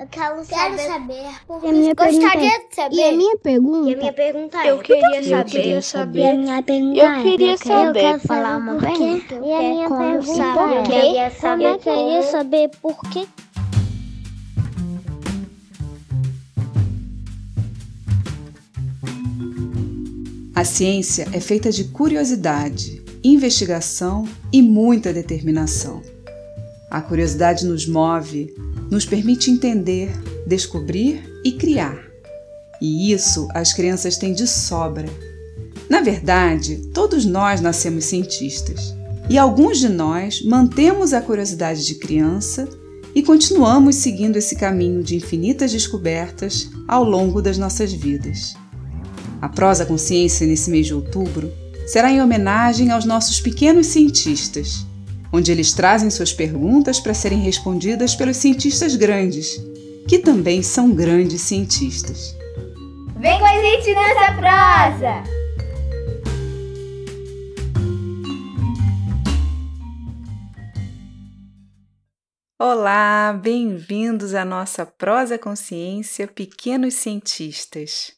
Eu 0.00 0.06
quero 0.06 0.42
Quero 0.46 0.78
saber. 0.78 0.86
saber 0.86 1.30
por 1.46 1.62
E 1.62 1.68
a 1.68 1.72
minha 1.72 1.94
Gostaria 1.94 2.30
pergunta, 2.30 2.68
de 2.70 2.74
saber. 2.74 2.96
E 2.96 3.02
a 3.04 3.12
minha 3.12 3.36
pergunta, 3.36 3.90
E 3.90 3.92
a 3.92 3.96
minha 3.98 4.12
pergunta 4.14 4.58
é: 4.64 4.70
Eu 4.70 4.78
queria 4.78 5.16
eu 5.18 5.24
saber. 5.24 5.44
queria 5.50 5.78
E 5.78 5.82
saber. 5.82 6.26
a 6.26 6.34
minha 6.34 6.62
pergunta 6.62 6.98
Eu 7.00 7.06
é: 7.06 7.22
queria 7.22 7.52
eu 7.52 7.58
saber. 7.58 8.00
quero 8.00 8.20
falar 8.20 8.56
uma 8.56 8.72
por 8.76 8.86
quê? 8.86 8.92
pergunta. 8.96 9.34
E 9.34 9.52
a 9.52 9.58
minha 9.60 9.88
pergunta 9.88 10.36
saber? 10.36 10.74
é: 10.74 10.78
Eu 10.78 10.82
queria 10.84 11.30
saber 11.30 11.64
eu 11.66 11.78
queria 11.78 12.22
saber 12.22 12.70
por 12.80 12.96
que 13.10 13.28
A 20.54 20.64
ciência 20.64 21.26
é 21.32 21.40
feita 21.40 21.70
de 21.70 21.84
curiosidade, 21.84 23.02
investigação 23.24 24.26
e 24.52 24.60
muita 24.60 25.12
determinação. 25.12 26.02
A 26.90 27.00
curiosidade 27.00 27.64
nos 27.64 27.86
move, 27.86 28.52
nos 28.90 29.06
permite 29.06 29.50
entender, 29.50 30.10
descobrir 30.46 31.22
e 31.44 31.52
criar. 31.52 32.10
E 32.80 33.12
isso 33.12 33.46
as 33.54 33.72
crianças 33.72 34.16
têm 34.16 34.32
de 34.32 34.46
sobra. 34.46 35.08
Na 35.88 36.00
verdade, 36.00 36.76
todos 36.94 37.24
nós 37.24 37.60
nascemos 37.60 38.06
cientistas. 38.06 38.94
E 39.28 39.38
alguns 39.38 39.78
de 39.78 39.88
nós 39.88 40.42
mantemos 40.42 41.12
a 41.12 41.20
curiosidade 41.20 41.86
de 41.86 41.94
criança 41.96 42.68
e 43.14 43.22
continuamos 43.22 43.96
seguindo 43.96 44.36
esse 44.36 44.56
caminho 44.56 45.02
de 45.02 45.16
infinitas 45.16 45.72
descobertas 45.72 46.70
ao 46.88 47.04
longo 47.04 47.42
das 47.42 47.58
nossas 47.58 47.92
vidas. 47.92 48.54
A 49.40 49.48
Prosa 49.48 49.86
Consciência, 49.86 50.46
nesse 50.46 50.70
mês 50.70 50.86
de 50.86 50.94
outubro, 50.94 51.50
será 51.86 52.10
em 52.10 52.20
homenagem 52.22 52.90
aos 52.90 53.04
nossos 53.04 53.40
pequenos 53.40 53.86
cientistas, 53.86 54.86
onde 55.32 55.52
eles 55.52 55.72
trazem 55.72 56.10
suas 56.10 56.32
perguntas 56.32 56.98
para 56.98 57.14
serem 57.14 57.40
respondidas 57.40 58.14
pelos 58.14 58.36
cientistas 58.36 58.96
grandes, 58.96 59.56
que 60.08 60.18
também 60.18 60.62
são 60.62 60.92
grandes 60.92 61.42
cientistas. 61.42 62.36
Vem 63.16 63.38
com 63.38 63.44
a 63.44 63.62
gente 63.62 63.94
nessa 63.94 64.32
prosa! 64.32 65.40
Olá, 72.62 73.32
bem-vindos 73.32 74.34
à 74.34 74.44
nossa 74.44 74.84
Prosa 74.84 75.38
Consciência 75.38 76.28
Pequenos 76.28 76.94
Cientistas. 76.94 78.12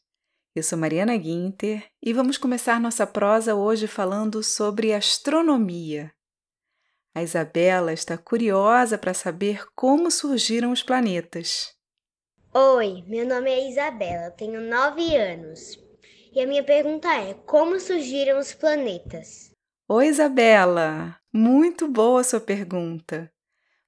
Eu 0.54 0.62
sou 0.62 0.76
Mariana 0.76 1.16
Guinter 1.16 1.84
e 2.02 2.12
vamos 2.12 2.36
começar 2.36 2.80
nossa 2.80 3.06
prosa 3.06 3.54
hoje 3.54 3.86
falando 3.86 4.42
sobre 4.42 4.92
astronomia. 4.92 6.12
A 7.14 7.22
Isabela 7.22 7.92
está 7.92 8.16
curiosa 8.16 8.96
para 8.96 9.12
saber 9.12 9.66
como 9.74 10.10
surgiram 10.10 10.72
os 10.72 10.82
planetas. 10.82 11.74
Oi, 12.54 13.04
meu 13.06 13.26
nome 13.26 13.50
é 13.50 13.68
Isabela, 13.68 14.30
tenho 14.30 14.60
9 14.60 15.16
anos. 15.16 15.78
E 16.32 16.40
a 16.40 16.46
minha 16.46 16.64
pergunta 16.64 17.12
é: 17.12 17.34
como 17.34 17.78
surgiram 17.78 18.38
os 18.38 18.54
planetas? 18.54 19.52
Oi, 19.88 20.06
Isabela! 20.06 21.18
Muito 21.30 21.86
boa 21.86 22.22
a 22.22 22.24
sua 22.24 22.40
pergunta. 22.40 23.30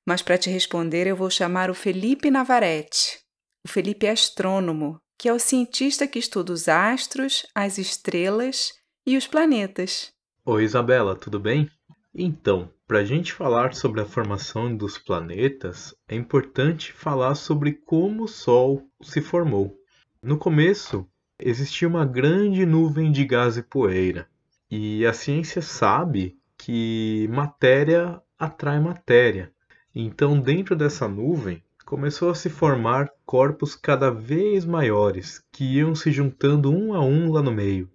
Mas 0.06 0.20
para 0.20 0.36
te 0.36 0.50
responder, 0.50 1.06
eu 1.06 1.16
vou 1.16 1.30
chamar 1.30 1.70
o 1.70 1.74
Felipe 1.74 2.30
Navarrete. 2.30 3.20
O 3.64 3.68
Felipe 3.68 4.04
é 4.04 4.10
astrônomo, 4.10 5.00
que 5.18 5.30
é 5.30 5.32
o 5.32 5.38
cientista 5.38 6.06
que 6.06 6.18
estuda 6.18 6.52
os 6.52 6.68
astros, 6.68 7.46
as 7.54 7.78
estrelas 7.78 8.72
e 9.06 9.16
os 9.16 9.26
planetas. 9.26 10.12
Oi, 10.44 10.64
Isabela, 10.64 11.16
tudo 11.16 11.40
bem? 11.40 11.70
Então, 12.16 12.70
para 12.86 13.00
a 13.00 13.04
gente 13.04 13.32
falar 13.32 13.74
sobre 13.74 14.00
a 14.00 14.04
formação 14.04 14.76
dos 14.76 14.96
planetas, 14.96 15.92
é 16.06 16.14
importante 16.14 16.92
falar 16.92 17.34
sobre 17.34 17.72
como 17.72 18.22
o 18.22 18.28
Sol 18.28 18.88
se 19.02 19.20
formou. 19.20 19.76
No 20.22 20.38
começo, 20.38 21.04
existia 21.40 21.88
uma 21.88 22.06
grande 22.06 22.64
nuvem 22.64 23.10
de 23.10 23.24
gás 23.24 23.56
e 23.56 23.64
poeira, 23.64 24.28
e 24.70 25.04
a 25.04 25.12
ciência 25.12 25.60
sabe 25.60 26.38
que 26.56 27.28
matéria 27.32 28.22
atrai 28.38 28.78
matéria. 28.78 29.52
Então, 29.92 30.38
dentro 30.38 30.76
dessa 30.76 31.08
nuvem, 31.08 31.64
começou 31.84 32.30
a 32.30 32.34
se 32.36 32.48
formar 32.48 33.10
corpos 33.26 33.74
cada 33.74 34.08
vez 34.08 34.64
maiores, 34.64 35.44
que 35.50 35.64
iam 35.78 35.96
se 35.96 36.12
juntando 36.12 36.70
um 36.70 36.94
a 36.94 37.04
um 37.04 37.32
lá 37.32 37.42
no 37.42 37.50
meio. 37.50 37.90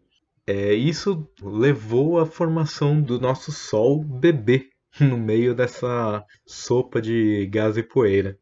É, 0.51 0.73
isso 0.73 1.29
levou 1.43 2.17
à 2.19 2.25
formação 2.25 2.99
do 2.99 3.19
nosso 3.19 3.51
Sol 3.51 4.03
bebê 4.03 4.71
no 4.99 5.15
meio 5.15 5.53
dessa 5.53 6.25
sopa 6.43 6.99
de 6.99 7.45
gás 7.45 7.77
e 7.77 7.83
poeira. 7.83 8.35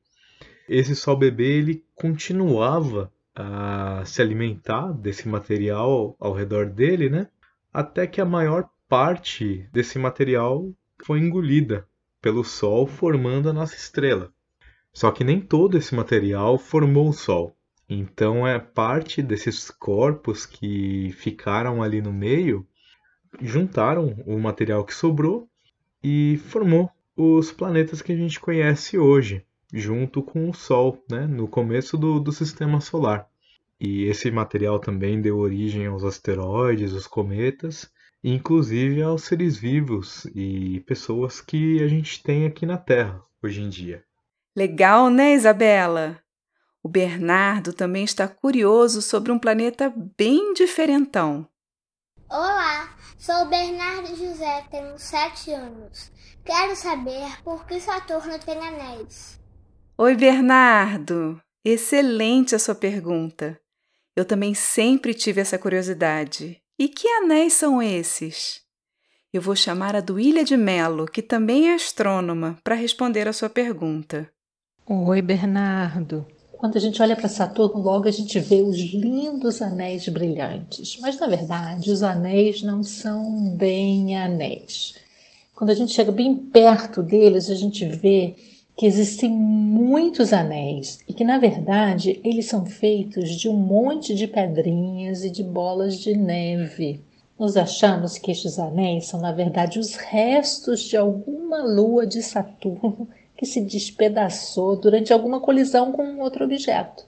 Esse 0.69 0.95
Sol 0.95 1.17
bebê 1.17 1.57
ele 1.57 1.83
continuava 1.93 3.11
a 3.35 4.03
se 4.05 4.21
alimentar 4.21 4.93
desse 4.93 5.27
material 5.27 6.15
ao 6.17 6.31
redor 6.31 6.67
dele, 6.67 7.09
né? 7.09 7.27
Até 7.73 8.07
que 8.07 8.21
a 8.21 8.25
maior 8.25 8.69
parte 8.87 9.67
desse 9.73 9.99
material 9.99 10.71
foi 11.03 11.19
engolida 11.19 11.85
pelo 12.21 12.41
Sol, 12.41 12.87
formando 12.87 13.49
a 13.49 13.53
nossa 13.53 13.75
estrela. 13.75 14.31
Só 14.93 15.11
que 15.11 15.25
nem 15.25 15.41
todo 15.41 15.77
esse 15.77 15.93
material 15.93 16.57
formou 16.57 17.09
o 17.09 17.13
Sol. 17.13 17.56
Então 17.89 18.45
é 18.45 18.59
parte 18.59 19.21
desses 19.21 19.71
corpos 19.71 20.45
que 20.45 21.11
ficaram 21.13 21.81
ali 21.81 22.01
no 22.01 22.11
meio, 22.11 22.67
juntaram 23.41 24.15
o 24.25 24.37
material 24.37 24.83
que 24.83 24.93
sobrou 24.93 25.47
e 26.03 26.37
formou 26.49 26.89
os 27.15 27.51
planetas 27.51 28.01
que 28.01 28.11
a 28.11 28.15
gente 28.15 28.39
conhece 28.39 28.97
hoje, 28.97 29.45
junto 29.73 30.21
com 30.21 30.49
o 30.49 30.53
Sol, 30.53 31.03
né, 31.09 31.25
no 31.25 31.47
começo 31.47 31.97
do, 31.97 32.19
do 32.19 32.31
sistema 32.31 32.81
solar. 32.81 33.27
E 33.79 34.05
esse 34.05 34.29
material 34.31 34.79
também 34.79 35.21
deu 35.21 35.37
origem 35.37 35.85
aos 35.85 36.03
asteroides, 36.03 36.93
os 36.93 37.07
cometas, 37.07 37.89
inclusive 38.23 39.01
aos 39.01 39.23
seres 39.23 39.57
vivos 39.57 40.25
e 40.35 40.81
pessoas 40.81 41.39
que 41.39 41.81
a 41.81 41.87
gente 41.87 42.21
tem 42.21 42.45
aqui 42.45 42.65
na 42.65 42.77
Terra 42.77 43.21
hoje 43.41 43.61
em 43.61 43.69
dia. 43.69 44.03
Legal, 44.55 45.09
né, 45.09 45.33
Isabela? 45.33 46.19
O 46.87 46.89
Bernardo 46.89 47.73
também 47.73 48.05
está 48.05 48.29
curioso 48.29 49.01
sobre 49.01 49.29
um 49.29 49.37
planeta 49.37 49.93
bem 50.17 50.53
diferentão. 50.53 51.45
Olá, 52.29 52.95
sou 53.19 53.41
o 53.41 53.49
Bernardo 53.49 54.15
José, 54.15 54.63
tenho 54.71 54.97
7 54.97 55.51
anos. 55.51 56.09
Quero 56.45 56.77
saber 56.77 57.43
por 57.43 57.65
que 57.65 57.77
Saturno 57.81 58.39
tem 58.39 58.57
anéis. 58.65 59.37
Oi, 59.97 60.15
Bernardo! 60.15 61.41
Excelente 61.61 62.55
a 62.55 62.59
sua 62.59 62.73
pergunta. 62.73 63.59
Eu 64.15 64.23
também 64.23 64.53
sempre 64.53 65.13
tive 65.13 65.41
essa 65.41 65.59
curiosidade. 65.59 66.57
E 66.79 66.87
que 66.87 67.05
anéis 67.05 67.51
são 67.51 67.81
esses? 67.81 68.61
Eu 69.33 69.41
vou 69.41 69.57
chamar 69.57 69.93
a 69.93 69.99
Duília 69.99 70.45
de 70.45 70.55
Melo, 70.55 71.05
que 71.05 71.21
também 71.21 71.69
é 71.69 71.73
astrônoma, 71.73 72.57
para 72.63 72.75
responder 72.75 73.27
a 73.27 73.33
sua 73.33 73.49
pergunta. 73.49 74.31
Oi, 74.85 75.21
Bernardo. 75.21 76.25
Quando 76.57 76.75
a 76.75 76.79
gente 76.79 76.99
olha 77.01 77.15
para 77.15 77.29
Saturno, 77.29 77.79
logo 77.79 78.07
a 78.07 78.11
gente 78.11 78.39
vê 78.39 78.63
os 78.63 78.77
lindos 78.77 79.61
anéis 79.61 80.07
brilhantes. 80.09 80.97
Mas, 80.99 81.19
na 81.19 81.27
verdade, 81.27 81.91
os 81.91 82.01
anéis 82.01 82.63
não 82.63 82.81
são 82.81 83.51
bem 83.55 84.17
anéis. 84.17 84.95
Quando 85.55 85.69
a 85.69 85.75
gente 85.75 85.93
chega 85.93 86.11
bem 86.11 86.35
perto 86.35 87.03
deles, 87.03 87.49
a 87.51 87.55
gente 87.55 87.85
vê 87.85 88.35
que 88.75 88.87
existem 88.87 89.29
muitos 89.29 90.33
anéis 90.33 90.99
e 91.07 91.13
que, 91.13 91.23
na 91.23 91.37
verdade, 91.37 92.19
eles 92.23 92.47
são 92.47 92.65
feitos 92.65 93.29
de 93.35 93.47
um 93.47 93.55
monte 93.55 94.15
de 94.15 94.25
pedrinhas 94.25 95.23
e 95.23 95.29
de 95.29 95.43
bolas 95.43 95.99
de 95.99 96.17
neve. 96.17 97.01
Nós 97.37 97.55
achamos 97.55 98.17
que 98.17 98.31
estes 98.31 98.57
anéis 98.57 99.05
são, 99.05 99.19
na 99.19 99.31
verdade, 99.31 99.77
os 99.77 99.95
restos 99.95 100.81
de 100.81 100.97
alguma 100.97 101.61
lua 101.61 102.05
de 102.07 102.23
Saturno 102.23 103.07
que 103.37 103.45
se 103.45 103.61
despedaçou 103.61 104.75
durante 104.75 105.13
alguma 105.13 105.39
colisão 105.39 105.91
com 105.91 106.19
outro 106.19 106.43
objeto. 106.43 107.05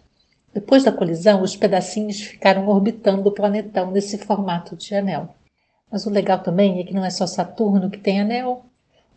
Depois 0.53 0.83
da 0.83 0.91
colisão, 0.91 1.41
os 1.41 1.55
pedacinhos 1.55 2.21
ficaram 2.21 2.67
orbitando 2.67 3.27
o 3.27 3.31
planetão 3.31 3.91
nesse 3.91 4.17
formato 4.17 4.75
de 4.75 4.93
anel. 4.95 5.29
Mas 5.91 6.05
o 6.05 6.09
legal 6.09 6.39
também 6.39 6.79
é 6.79 6.83
que 6.83 6.93
não 6.93 7.03
é 7.03 7.09
só 7.09 7.25
Saturno 7.25 7.89
que 7.89 7.99
tem 7.99 8.21
anel. 8.21 8.65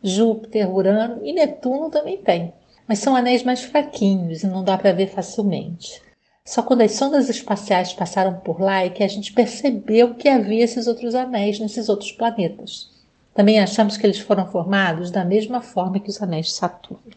Júpiter, 0.02 0.70
Urano 0.70 1.24
e 1.24 1.32
Netuno 1.32 1.90
também 1.90 2.16
tem. 2.16 2.52
Mas 2.88 2.98
são 2.98 3.14
anéis 3.14 3.42
mais 3.42 3.62
fraquinhos 3.62 4.42
e 4.42 4.46
não 4.46 4.64
dá 4.64 4.76
para 4.76 4.92
ver 4.92 5.08
facilmente. 5.08 6.02
Só 6.44 6.62
quando 6.62 6.80
as 6.80 6.92
sondas 6.92 7.28
espaciais 7.28 7.92
passaram 7.92 8.40
por 8.40 8.60
lá 8.60 8.84
é 8.84 8.90
que 8.90 9.04
a 9.04 9.08
gente 9.08 9.32
percebeu 9.32 10.14
que 10.14 10.28
havia 10.28 10.64
esses 10.64 10.86
outros 10.86 11.14
anéis 11.14 11.60
nesses 11.60 11.88
outros 11.88 12.10
planetas. 12.10 12.90
Também 13.34 13.60
achamos 13.60 13.96
que 13.96 14.06
eles 14.06 14.18
foram 14.18 14.50
formados 14.50 15.10
da 15.10 15.24
mesma 15.24 15.62
forma 15.62 15.98
que 15.98 16.10
os 16.10 16.20
anéis 16.20 16.46
de 16.46 16.52
Saturno. 16.52 17.12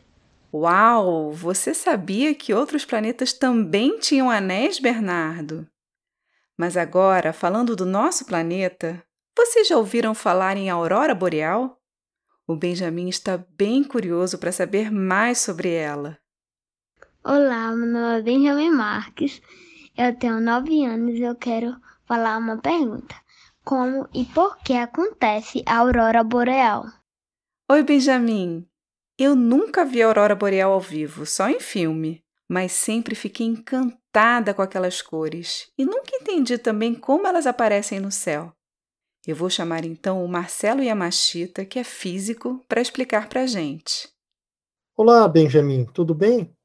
Uau! 0.53 1.31
Você 1.33 1.73
sabia 1.73 2.33
que 2.33 2.53
outros 2.53 2.85
planetas 2.85 3.33
também 3.33 3.99
tinham 3.99 4.31
anéis, 4.31 4.79
Bernardo? 4.79 5.67
Mas 6.57 6.77
agora, 6.77 7.33
falando 7.33 7.75
do 7.75 7.85
nosso 7.85 8.25
planeta, 8.25 9.03
vocês 9.37 9.67
já 9.67 9.77
ouviram 9.77 10.15
falar 10.15 10.55
em 10.55 10.69
aurora 10.69 11.13
boreal? 11.13 11.77
O 12.47 12.55
Benjamin 12.55 13.09
está 13.09 13.43
bem 13.57 13.83
curioso 13.83 14.37
para 14.37 14.53
saber 14.53 14.89
mais 14.89 15.39
sobre 15.39 15.73
ela. 15.73 16.17
Olá, 17.21 17.71
meu 17.71 17.87
nome 17.87 18.19
é 18.19 18.21
Benjamin 18.21 18.69
Marques, 18.69 19.41
eu 19.97 20.15
tenho 20.15 20.39
nove 20.39 20.85
anos 20.85 21.15
e 21.15 21.23
eu 21.23 21.35
quero 21.35 21.75
falar 22.05 22.37
uma 22.37 22.57
pergunta. 22.59 23.15
Como 23.65 24.07
e 24.13 24.25
por 24.25 24.57
que 24.59 24.73
acontece 24.73 25.63
a 25.65 25.77
aurora 25.79 26.23
boreal? 26.23 26.85
Oi, 27.71 27.81
Benjamin. 27.81 28.63
Eu 29.17 29.35
nunca 29.35 29.83
vi 29.83 30.03
a 30.03 30.05
aurora 30.05 30.35
boreal 30.35 30.71
ao 30.71 30.79
vivo, 30.79 31.25
só 31.25 31.49
em 31.49 31.59
filme, 31.59 32.23
mas 32.47 32.73
sempre 32.73 33.15
fiquei 33.15 33.47
encantada 33.47 34.53
com 34.53 34.61
aquelas 34.61 35.01
cores 35.01 35.71
e 35.75 35.83
nunca 35.83 36.15
entendi 36.15 36.59
também 36.59 36.93
como 36.93 37.25
elas 37.25 37.47
aparecem 37.47 37.99
no 37.99 38.11
céu. 38.11 38.53
Eu 39.25 39.35
vou 39.35 39.49
chamar 39.49 39.83
então 39.83 40.23
o 40.23 40.27
Marcelo 40.27 40.83
Yamashita, 40.83 41.65
que 41.65 41.79
é 41.79 41.83
físico, 41.83 42.63
para 42.67 42.81
explicar 42.81 43.27
para 43.27 43.41
a 43.41 43.47
gente. 43.47 44.07
Olá, 44.95 45.27
Benjamin, 45.27 45.85
tudo 45.85 46.13
bem? 46.13 46.55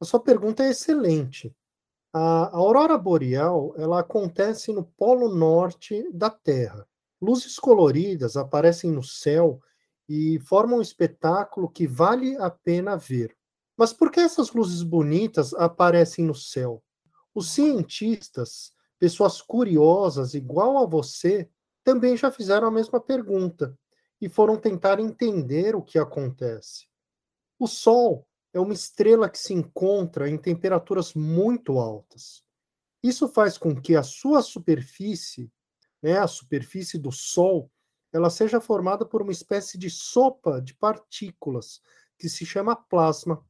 A 0.00 0.04
sua 0.04 0.20
pergunta 0.20 0.62
é 0.62 0.70
excelente. 0.70 1.52
A 2.18 2.48
aurora 2.56 2.96
boreal, 2.96 3.74
ela 3.76 4.00
acontece 4.00 4.72
no 4.72 4.82
polo 4.82 5.28
norte 5.28 6.10
da 6.14 6.30
Terra. 6.30 6.88
Luzes 7.20 7.58
coloridas 7.58 8.38
aparecem 8.38 8.90
no 8.90 9.02
céu 9.02 9.60
e 10.08 10.40
formam 10.40 10.78
um 10.78 10.80
espetáculo 10.80 11.68
que 11.68 11.86
vale 11.86 12.34
a 12.38 12.48
pena 12.48 12.96
ver. 12.96 13.36
Mas 13.76 13.92
por 13.92 14.10
que 14.10 14.18
essas 14.18 14.50
luzes 14.54 14.82
bonitas 14.82 15.52
aparecem 15.52 16.24
no 16.24 16.34
céu? 16.34 16.82
Os 17.34 17.50
cientistas, 17.50 18.72
pessoas 18.98 19.42
curiosas 19.42 20.32
igual 20.32 20.78
a 20.78 20.86
você, 20.86 21.50
também 21.84 22.16
já 22.16 22.30
fizeram 22.30 22.68
a 22.68 22.70
mesma 22.70 22.98
pergunta 22.98 23.78
e 24.22 24.26
foram 24.26 24.56
tentar 24.56 25.00
entender 25.00 25.76
o 25.76 25.82
que 25.82 25.98
acontece. 25.98 26.86
O 27.58 27.66
Sol 27.66 28.26
é 28.56 28.60
uma 28.60 28.72
estrela 28.72 29.28
que 29.28 29.38
se 29.38 29.52
encontra 29.52 30.30
em 30.30 30.38
temperaturas 30.38 31.12
muito 31.12 31.78
altas. 31.78 32.42
Isso 33.02 33.28
faz 33.28 33.58
com 33.58 33.78
que 33.78 33.94
a 33.94 34.02
sua 34.02 34.40
superfície, 34.40 35.52
né, 36.02 36.18
a 36.18 36.26
superfície 36.26 36.96
do 36.96 37.12
Sol, 37.12 37.70
ela 38.10 38.30
seja 38.30 38.58
formada 38.58 39.04
por 39.04 39.20
uma 39.20 39.30
espécie 39.30 39.76
de 39.76 39.90
sopa 39.90 40.58
de 40.62 40.72
partículas 40.72 41.82
que 42.18 42.30
se 42.30 42.46
chama 42.46 42.74
plasma. 42.74 43.44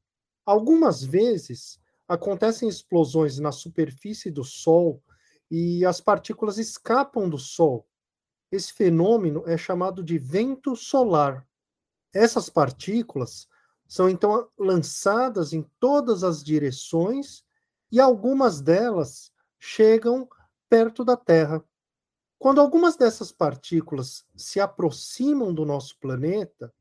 Algumas 0.44 1.04
vezes 1.04 1.80
acontecem 2.08 2.68
explosões 2.68 3.38
na 3.38 3.52
superfície 3.52 4.28
do 4.28 4.42
Sol 4.42 5.00
e 5.48 5.84
as 5.84 6.00
partículas 6.00 6.58
escapam 6.58 7.28
do 7.28 7.38
Sol. 7.38 7.86
Esse 8.50 8.72
fenômeno 8.72 9.44
é 9.46 9.56
chamado 9.56 10.02
de 10.02 10.18
vento 10.18 10.74
solar. 10.74 11.46
Essas 12.12 12.50
partículas 12.50 13.46
são 13.86 14.08
então 14.08 14.48
lançadas 14.58 15.52
em 15.52 15.62
todas 15.78 16.24
as 16.24 16.42
direções 16.42 17.44
e 17.90 18.00
algumas 18.00 18.60
delas 18.60 19.32
chegam 19.58 20.28
perto 20.68 21.04
da 21.04 21.16
Terra. 21.16 21.64
Quando 22.38 22.60
algumas 22.60 22.96
dessas 22.96 23.32
partículas 23.32 24.26
se 24.36 24.60
aproximam 24.60 25.54
do 25.54 25.64
nosso 25.64 25.98
planeta, 25.98 26.72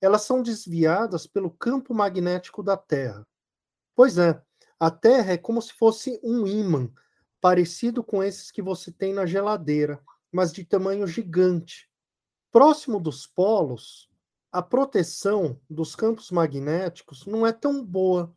elas 0.00 0.22
são 0.22 0.42
desviadas 0.42 1.26
pelo 1.26 1.50
campo 1.50 1.94
magnético 1.94 2.62
da 2.62 2.76
Terra. 2.76 3.26
Pois 3.94 4.18
é, 4.18 4.40
a 4.78 4.90
Terra 4.90 5.32
é 5.32 5.38
como 5.38 5.60
se 5.60 5.72
fosse 5.72 6.20
um 6.22 6.46
ímã, 6.46 6.90
parecido 7.40 8.04
com 8.04 8.22
esses 8.22 8.50
que 8.50 8.62
você 8.62 8.92
tem 8.92 9.12
na 9.12 9.26
geladeira, 9.26 10.00
mas 10.30 10.52
de 10.52 10.64
tamanho 10.64 11.06
gigante. 11.06 11.90
Próximo 12.52 13.00
dos 13.00 13.26
polos, 13.26 14.09
a 14.52 14.60
proteção 14.60 15.60
dos 15.68 15.94
campos 15.94 16.30
magnéticos 16.30 17.24
não 17.24 17.46
é 17.46 17.52
tão 17.52 17.84
boa 17.84 18.34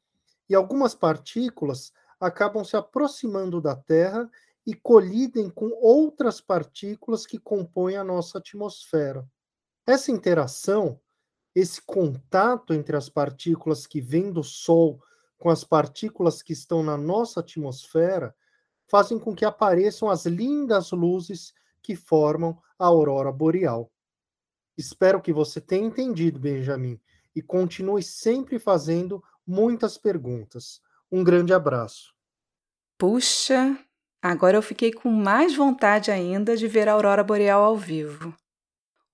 e 0.47 0.53
algumas 0.53 0.93
partículas 0.93 1.91
acabam 2.19 2.63
se 2.63 2.75
aproximando 2.75 3.59
da 3.59 3.75
Terra 3.75 4.29
e 4.65 4.73
colidem 4.73 5.49
com 5.49 5.69
outras 5.81 6.39
partículas 6.39 7.25
que 7.25 7.37
compõem 7.37 7.95
a 7.97 8.03
nossa 8.03 8.37
atmosfera. 8.37 9.27
Essa 9.85 10.11
interação, 10.11 10.99
esse 11.53 11.81
contato 11.81 12.73
entre 12.73 12.95
as 12.95 13.09
partículas 13.09 13.85
que 13.85 13.99
vêm 13.99 14.31
do 14.31 14.43
Sol 14.43 15.01
com 15.37 15.49
as 15.49 15.63
partículas 15.63 16.41
que 16.41 16.53
estão 16.53 16.81
na 16.81 16.95
nossa 16.95 17.41
atmosfera, 17.41 18.33
fazem 18.87 19.19
com 19.19 19.35
que 19.35 19.43
apareçam 19.43 20.09
as 20.09 20.25
lindas 20.25 20.91
luzes 20.91 21.53
que 21.81 21.95
formam 21.95 22.57
a 22.79 22.85
aurora 22.85 23.31
boreal. 23.31 23.91
Espero 24.77 25.21
que 25.21 25.31
você 25.31 25.61
tenha 25.61 25.85
entendido, 25.85 26.39
Benjamin, 26.39 26.99
e 27.35 27.41
continue 27.41 28.01
sempre 28.01 28.57
fazendo 28.57 29.23
muitas 29.45 29.97
perguntas. 29.97 30.81
Um 31.11 31.23
grande 31.23 31.53
abraço. 31.53 32.13
Puxa, 32.97 33.77
agora 34.21 34.57
eu 34.57 34.61
fiquei 34.61 34.91
com 34.91 35.09
mais 35.09 35.55
vontade 35.55 36.09
ainda 36.09 36.55
de 36.57 36.67
ver 36.67 36.87
a 36.87 36.93
aurora 36.93 37.23
boreal 37.23 37.63
ao 37.63 37.77
vivo. 37.77 38.33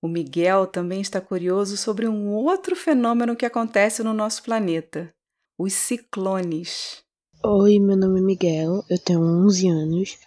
O 0.02 0.08
Miguel 0.08 0.66
também 0.66 1.00
está 1.02 1.20
curioso 1.20 1.76
sobre 1.76 2.08
um 2.08 2.28
outro 2.30 2.74
fenômeno 2.74 3.36
que 3.36 3.44
acontece 3.44 4.02
no 4.02 4.14
nosso 4.14 4.42
planeta: 4.42 5.12
os 5.58 5.74
ciclones. 5.74 7.02
Oi, 7.44 7.78
meu 7.78 7.96
nome 7.96 8.20
é 8.20 8.22
Miguel, 8.22 8.82
eu 8.88 8.98
tenho 8.98 9.20
11 9.20 9.68
anos 9.68 10.18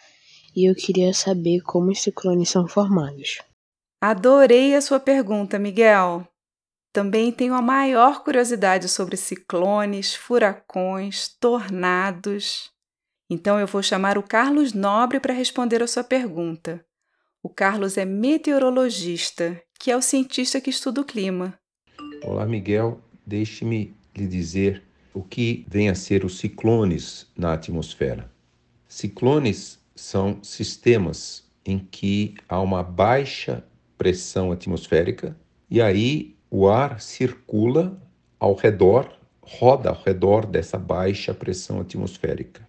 e 0.56 0.70
eu 0.70 0.76
queria 0.76 1.14
saber 1.14 1.62
como 1.62 1.92
os 1.92 2.02
ciclones 2.02 2.50
são 2.50 2.68
formados. 2.68 3.40
Adorei 4.06 4.76
a 4.76 4.82
sua 4.82 5.00
pergunta, 5.00 5.58
Miguel. 5.58 6.28
Também 6.92 7.32
tenho 7.32 7.54
a 7.54 7.62
maior 7.62 8.22
curiosidade 8.22 8.90
sobre 8.90 9.16
ciclones, 9.16 10.14
furacões, 10.14 11.30
tornados. 11.40 12.70
Então 13.30 13.58
eu 13.58 13.66
vou 13.66 13.82
chamar 13.82 14.18
o 14.18 14.22
Carlos 14.22 14.74
Nobre 14.74 15.22
para 15.22 15.34
responder 15.34 15.82
a 15.82 15.88
sua 15.88 16.04
pergunta. 16.04 16.86
O 17.42 17.48
Carlos 17.48 17.98
é 17.98 18.04
meteorologista, 18.04 19.58
que 19.80 19.90
é 19.90 19.96
o 19.96 20.02
cientista 20.02 20.60
que 20.60 20.70
estuda 20.70 21.00
o 21.00 21.06
clima. 21.06 21.58
Olá, 22.26 22.46
Miguel. 22.46 23.00
Deixe-me 23.26 23.96
lhe 24.14 24.28
dizer 24.28 24.84
o 25.14 25.24
que 25.24 25.66
vem 25.66 25.88
a 25.88 25.96
ser 25.96 26.26
os 26.26 26.40
ciclones 26.40 27.26
na 27.38 27.54
atmosfera. 27.54 28.30
Ciclones 28.86 29.80
são 29.96 30.44
sistemas 30.44 31.50
em 31.66 31.80
que 31.80 32.36
há 32.50 32.60
uma 32.60 32.84
baixa 32.84 33.64
pressão 34.04 34.52
atmosférica, 34.52 35.34
e 35.70 35.82
aí 35.82 36.36
o 36.52 36.68
ar 36.68 37.00
circula 37.00 37.98
ao 38.38 38.54
redor, 38.54 39.10
roda 39.42 39.92
ao 39.92 40.04
redor 40.04 40.46
dessa 40.46 40.78
baixa 40.78 41.34
pressão 41.34 41.80
atmosférica. 41.80 42.68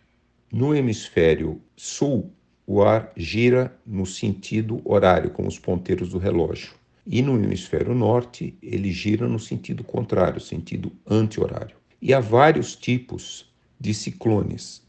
No 0.52 0.76
hemisfério 0.76 1.60
sul, 1.76 2.30
o 2.64 2.84
ar 2.84 3.10
gira 3.16 3.76
no 3.84 4.06
sentido 4.06 4.80
horário, 4.84 5.30
como 5.30 5.48
os 5.48 5.58
ponteiros 5.58 6.10
do 6.10 6.18
relógio. 6.18 6.72
E 7.04 7.20
no 7.20 7.34
hemisfério 7.34 7.96
norte, 7.96 8.56
ele 8.62 8.92
gira 8.92 9.26
no 9.26 9.40
sentido 9.40 9.82
contrário, 9.82 10.40
sentido 10.40 10.92
anti-horário. 11.04 11.74
E 12.00 12.14
há 12.14 12.20
vários 12.20 12.76
tipos 12.76 13.52
de 13.80 13.92
ciclones. 13.92 14.82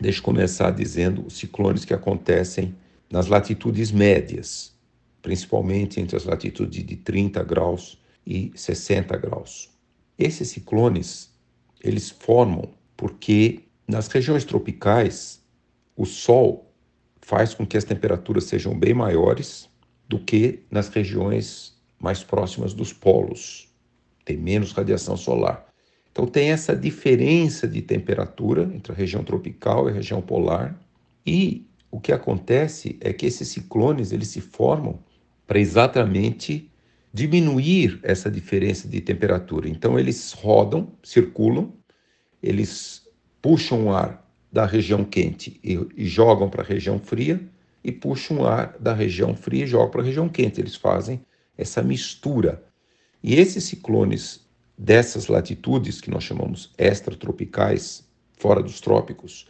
Deixa 0.00 0.18
eu 0.18 0.24
começar 0.24 0.72
dizendo 0.72 1.24
os 1.24 1.36
ciclones 1.38 1.84
que 1.84 1.94
acontecem 1.94 2.74
nas 3.08 3.28
latitudes 3.28 3.92
médias, 3.92 4.73
principalmente 5.24 5.98
entre 6.02 6.18
as 6.18 6.24
latitudes 6.24 6.84
de 6.84 6.96
30 6.96 7.42
graus 7.44 7.98
e 8.26 8.52
60 8.54 9.16
graus. 9.16 9.70
Esses 10.18 10.50
ciclones, 10.50 11.32
eles 11.82 12.10
formam 12.10 12.74
porque 12.94 13.62
nas 13.88 14.06
regiões 14.08 14.44
tropicais 14.44 15.42
o 15.96 16.04
sol 16.04 16.70
faz 17.22 17.54
com 17.54 17.66
que 17.66 17.78
as 17.78 17.84
temperaturas 17.84 18.44
sejam 18.44 18.78
bem 18.78 18.92
maiores 18.92 19.66
do 20.06 20.18
que 20.18 20.62
nas 20.70 20.90
regiões 20.90 21.74
mais 21.98 22.22
próximas 22.22 22.74
dos 22.74 22.92
polos. 22.92 23.72
Tem 24.26 24.36
menos 24.36 24.72
radiação 24.72 25.16
solar. 25.16 25.66
Então 26.12 26.26
tem 26.26 26.50
essa 26.50 26.76
diferença 26.76 27.66
de 27.66 27.80
temperatura 27.80 28.70
entre 28.74 28.92
a 28.92 28.94
região 28.94 29.24
tropical 29.24 29.88
e 29.88 29.90
a 29.90 29.94
região 29.94 30.20
polar. 30.20 30.78
E 31.24 31.66
o 31.90 31.98
que 31.98 32.12
acontece 32.12 32.98
é 33.00 33.10
que 33.10 33.24
esses 33.24 33.48
ciclones 33.48 34.12
eles 34.12 34.28
se 34.28 34.42
formam 34.42 35.02
para 35.46 35.58
exatamente 35.58 36.70
diminuir 37.12 38.00
essa 38.02 38.30
diferença 38.30 38.88
de 38.88 39.00
temperatura. 39.00 39.68
Então 39.68 39.98
eles 39.98 40.32
rodam, 40.32 40.92
circulam, 41.02 41.72
eles 42.42 43.06
puxam 43.40 43.86
o 43.86 43.92
ar 43.92 44.24
da 44.50 44.66
região 44.66 45.04
quente 45.04 45.60
e, 45.62 45.78
e 45.96 46.06
jogam 46.06 46.48
para 46.48 46.62
a 46.62 46.66
região 46.66 46.98
fria 46.98 47.40
e 47.82 47.92
puxam 47.92 48.38
o 48.38 48.46
ar 48.46 48.76
da 48.80 48.94
região 48.94 49.36
fria 49.36 49.64
e 49.64 49.66
jogam 49.66 49.90
para 49.90 50.02
a 50.02 50.04
região 50.04 50.28
quente. 50.28 50.60
Eles 50.60 50.74
fazem 50.74 51.24
essa 51.56 51.82
mistura. 51.82 52.64
E 53.22 53.34
esses 53.34 53.64
ciclones 53.64 54.44
dessas 54.76 55.28
latitudes 55.28 56.00
que 56.00 56.10
nós 56.10 56.24
chamamos 56.24 56.72
extratropicais, 56.76 58.08
fora 58.36 58.62
dos 58.62 58.80
trópicos, 58.80 59.46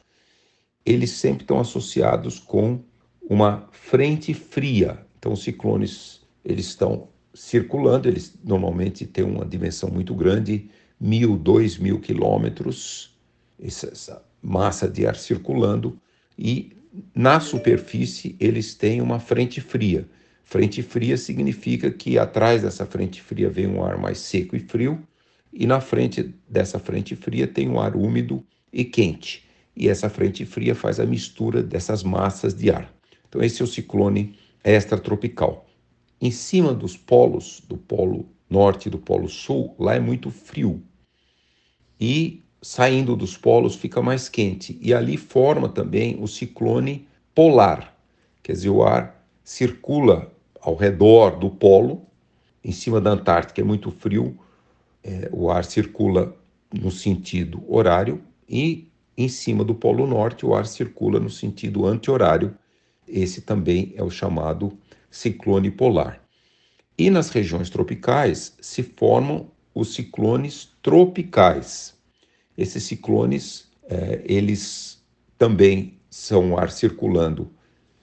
eles 0.85 1.11
sempre 1.13 1.45
estão 1.45 1.59
associados 1.59 2.39
com 2.39 2.83
uma 3.23 3.69
frente 3.73 4.35
fria, 4.35 5.05
então, 5.25 5.33
os 5.33 5.43
ciclones 5.43 6.21
eles 6.45 6.67
estão 6.67 7.09
circulando, 7.33 8.07
eles 8.07 8.35
normalmente 8.45 9.07
têm 9.07 9.25
uma 9.25 9.47
dimensão 9.47 9.89
muito 9.89 10.15
grande, 10.15 10.69
mil, 11.01 11.39
dois 11.39 11.79
mil 11.79 11.99
quilômetros, 11.99 13.17
essa 13.59 14.23
massa 14.43 14.87
de 14.87 15.07
ar 15.07 15.17
circulando 15.17 15.99
e 16.39 16.77
na 17.15 17.41
superfície 17.41 18.37
eles 18.39 18.75
têm 18.75 19.01
uma 19.01 19.19
frente 19.19 19.63
fria. 19.63 20.07
Frente 20.45 20.83
fria 20.83 21.17
significa 21.17 21.91
que 21.91 22.19
atrás 22.19 22.61
dessa 22.61 22.85
frente 22.85 23.23
fria 23.23 23.49
vem 23.49 23.67
um 23.67 23.83
ar 23.83 23.97
mais 23.97 24.19
seco 24.19 24.55
e 24.55 24.61
frio 24.61 25.03
e 25.51 25.67
na 25.67 25.81
frente 25.81 26.35
dessa 26.47 26.79
frente 26.79 27.17
fria 27.17 27.47
tem 27.47 27.67
um 27.67 27.81
ar 27.81 27.97
úmido 27.97 28.45
e 28.71 28.85
quente. 28.85 29.49
E 29.75 29.89
essa 29.89 30.11
frente 30.11 30.45
fria 30.45 30.75
faz 30.75 31.01
a 31.01 31.07
mistura 31.07 31.63
dessas 31.63 32.03
massas 32.03 32.53
de 32.53 32.71
ar. 32.71 32.95
Então 33.27 33.43
esse 33.43 33.63
é 33.63 33.65
o 33.65 33.67
ciclone 33.67 34.44
extratropical. 34.65 35.67
Em 36.21 36.31
cima 36.31 36.73
dos 36.73 36.97
polos, 36.97 37.61
do 37.69 37.77
polo 37.77 38.27
norte 38.49 38.87
e 38.87 38.91
do 38.91 38.99
polo 38.99 39.29
sul, 39.29 39.75
lá 39.79 39.95
é 39.95 40.01
muito 40.01 40.31
frio. 40.31 40.83
E 42.01 42.43
saindo 42.63 43.15
dos 43.15 43.37
polos 43.37 43.77
fica 43.77 44.01
mais 44.01 44.29
quente. 44.29 44.79
E 44.81 44.95
ali 44.95 45.17
forma 45.17 45.69
também 45.69 46.17
o 46.21 46.27
ciclone 46.27 47.07
polar. 47.35 47.95
Quer 48.43 48.53
dizer, 48.53 48.71
o 48.71 48.83
ar 48.83 49.23
circula 49.43 50.33
ao 50.61 50.75
redor 50.75 51.39
do 51.39 51.51
polo, 51.51 52.07
em 52.65 52.73
cima 52.73 53.01
da 53.01 53.11
Antártica 53.11 53.61
é 53.61 53.65
muito 53.65 53.91
frio, 53.91 54.39
é, 55.03 55.29
o 55.31 55.51
ar 55.51 55.65
circula 55.65 56.35
no 56.73 56.91
sentido 56.91 57.63
horário 57.69 58.23
e 58.49 58.89
em 59.17 59.29
cima 59.29 59.63
do 59.63 59.75
Polo 59.75 60.07
Norte 60.07 60.45
o 60.45 60.55
ar 60.55 60.67
circula 60.67 61.21
no 61.21 61.29
sentido 61.29 61.87
anti-horário. 61.87 62.57
Esse 63.07 63.43
também 63.43 63.93
é 63.97 64.03
o 64.03 64.11
chamado 64.11 64.77
ciclone 65.11 65.71
polar. 65.71 66.23
E 66.97 67.11
nas 67.11 67.31
regiões 67.31 67.71
tropicais 67.71 68.57
se 68.61 68.83
formam 68.83 69.51
os 69.75 69.95
ciclones 69.95 70.71
tropicais. 70.83 71.95
Esses 72.57 72.85
ciclones, 72.85 73.69
é, 73.89 74.23
eles 74.25 75.03
também 75.37 75.99
são 76.09 76.57
ar 76.57 76.71
circulando 76.71 77.51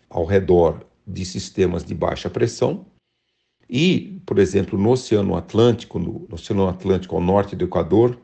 ao 0.10 0.26
redor 0.26 0.86
de 1.08 1.26
sistemas 1.26 1.84
de 1.84 1.96
baixa 1.96 2.30
pressão. 2.30 2.86
E, 3.70 4.22
por 4.26 4.38
exemplo, 4.38 4.78
no 4.78 4.92
Oceano 4.92 5.36
Atlântico, 5.36 5.98
no, 5.98 6.26
no 6.28 6.36
Oceano 6.36 6.68
Atlântico 6.68 7.16
ao 7.16 7.22
norte 7.22 7.56
do 7.56 7.64
Equador, 7.64 8.20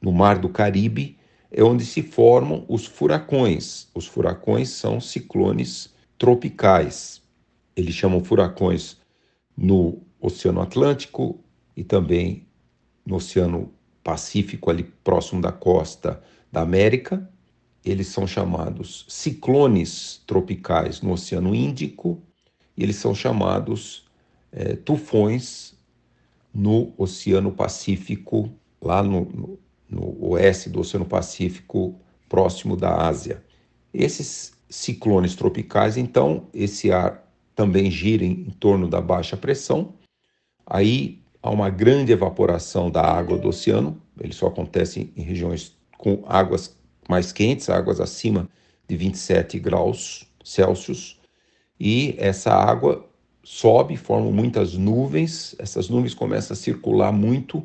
no 0.00 0.10
Mar 0.10 0.38
do 0.38 0.48
Caribe, 0.48 1.18
é 1.50 1.62
onde 1.62 1.84
se 1.84 2.02
formam 2.02 2.64
os 2.68 2.86
furacões. 2.86 3.88
Os 3.94 4.06
furacões 4.06 4.70
são 4.70 5.00
ciclones 5.00 5.94
tropicais. 6.18 7.22
Eles 7.74 7.94
chamam 7.94 8.22
furacões 8.22 8.96
no 9.56 10.02
Oceano 10.20 10.60
Atlântico 10.60 11.38
e 11.76 11.84
também 11.84 12.46
no 13.04 13.16
Oceano 13.16 13.72
Pacífico, 14.02 14.70
ali 14.70 14.84
próximo 15.04 15.40
da 15.40 15.52
costa 15.52 16.22
da 16.50 16.62
América. 16.62 17.28
Eles 17.84 18.08
são 18.08 18.26
chamados 18.26 19.04
ciclones 19.08 20.22
tropicais 20.26 21.00
no 21.00 21.12
Oceano 21.12 21.54
Índico 21.54 22.20
e 22.76 22.82
eles 22.82 22.96
são 22.96 23.14
chamados 23.14 24.06
é, 24.52 24.74
tufões 24.74 25.74
no 26.52 26.92
Oceano 26.96 27.52
Pacífico, 27.52 28.50
lá 28.80 29.02
no, 29.02 29.26
no, 29.26 29.58
no 29.88 30.30
oeste 30.30 30.70
do 30.70 30.80
Oceano 30.80 31.04
Pacífico, 31.04 32.00
próximo 32.28 32.76
da 32.76 33.06
Ásia. 33.06 33.44
Esses 33.92 34.55
ciclones 34.68 35.34
tropicais, 35.34 35.96
então, 35.96 36.46
esse 36.52 36.90
ar 36.90 37.24
também 37.54 37.90
gira 37.90 38.24
em, 38.24 38.44
torno 38.60 38.88
da 38.88 39.00
baixa 39.00 39.36
pressão. 39.36 39.94
Aí 40.66 41.20
há 41.42 41.50
uma 41.50 41.70
grande 41.70 42.12
evaporação 42.12 42.90
da 42.90 43.02
água 43.02 43.38
do 43.38 43.48
oceano, 43.48 44.00
ele 44.20 44.32
só 44.32 44.48
acontece 44.48 45.12
em 45.16 45.22
regiões 45.22 45.76
com 45.96 46.22
águas 46.26 46.76
mais 47.08 47.32
quentes, 47.32 47.70
águas 47.70 48.00
acima 48.00 48.48
de 48.88 48.96
27 48.96 49.58
graus 49.58 50.26
Celsius, 50.44 51.20
e 51.78 52.14
essa 52.18 52.52
água 52.52 53.06
sobe, 53.42 53.96
forma 53.96 54.30
muitas 54.30 54.74
nuvens, 54.74 55.54
essas 55.58 55.88
nuvens 55.88 56.14
começam 56.14 56.52
a 56.52 56.56
circular 56.56 57.12
muito. 57.12 57.64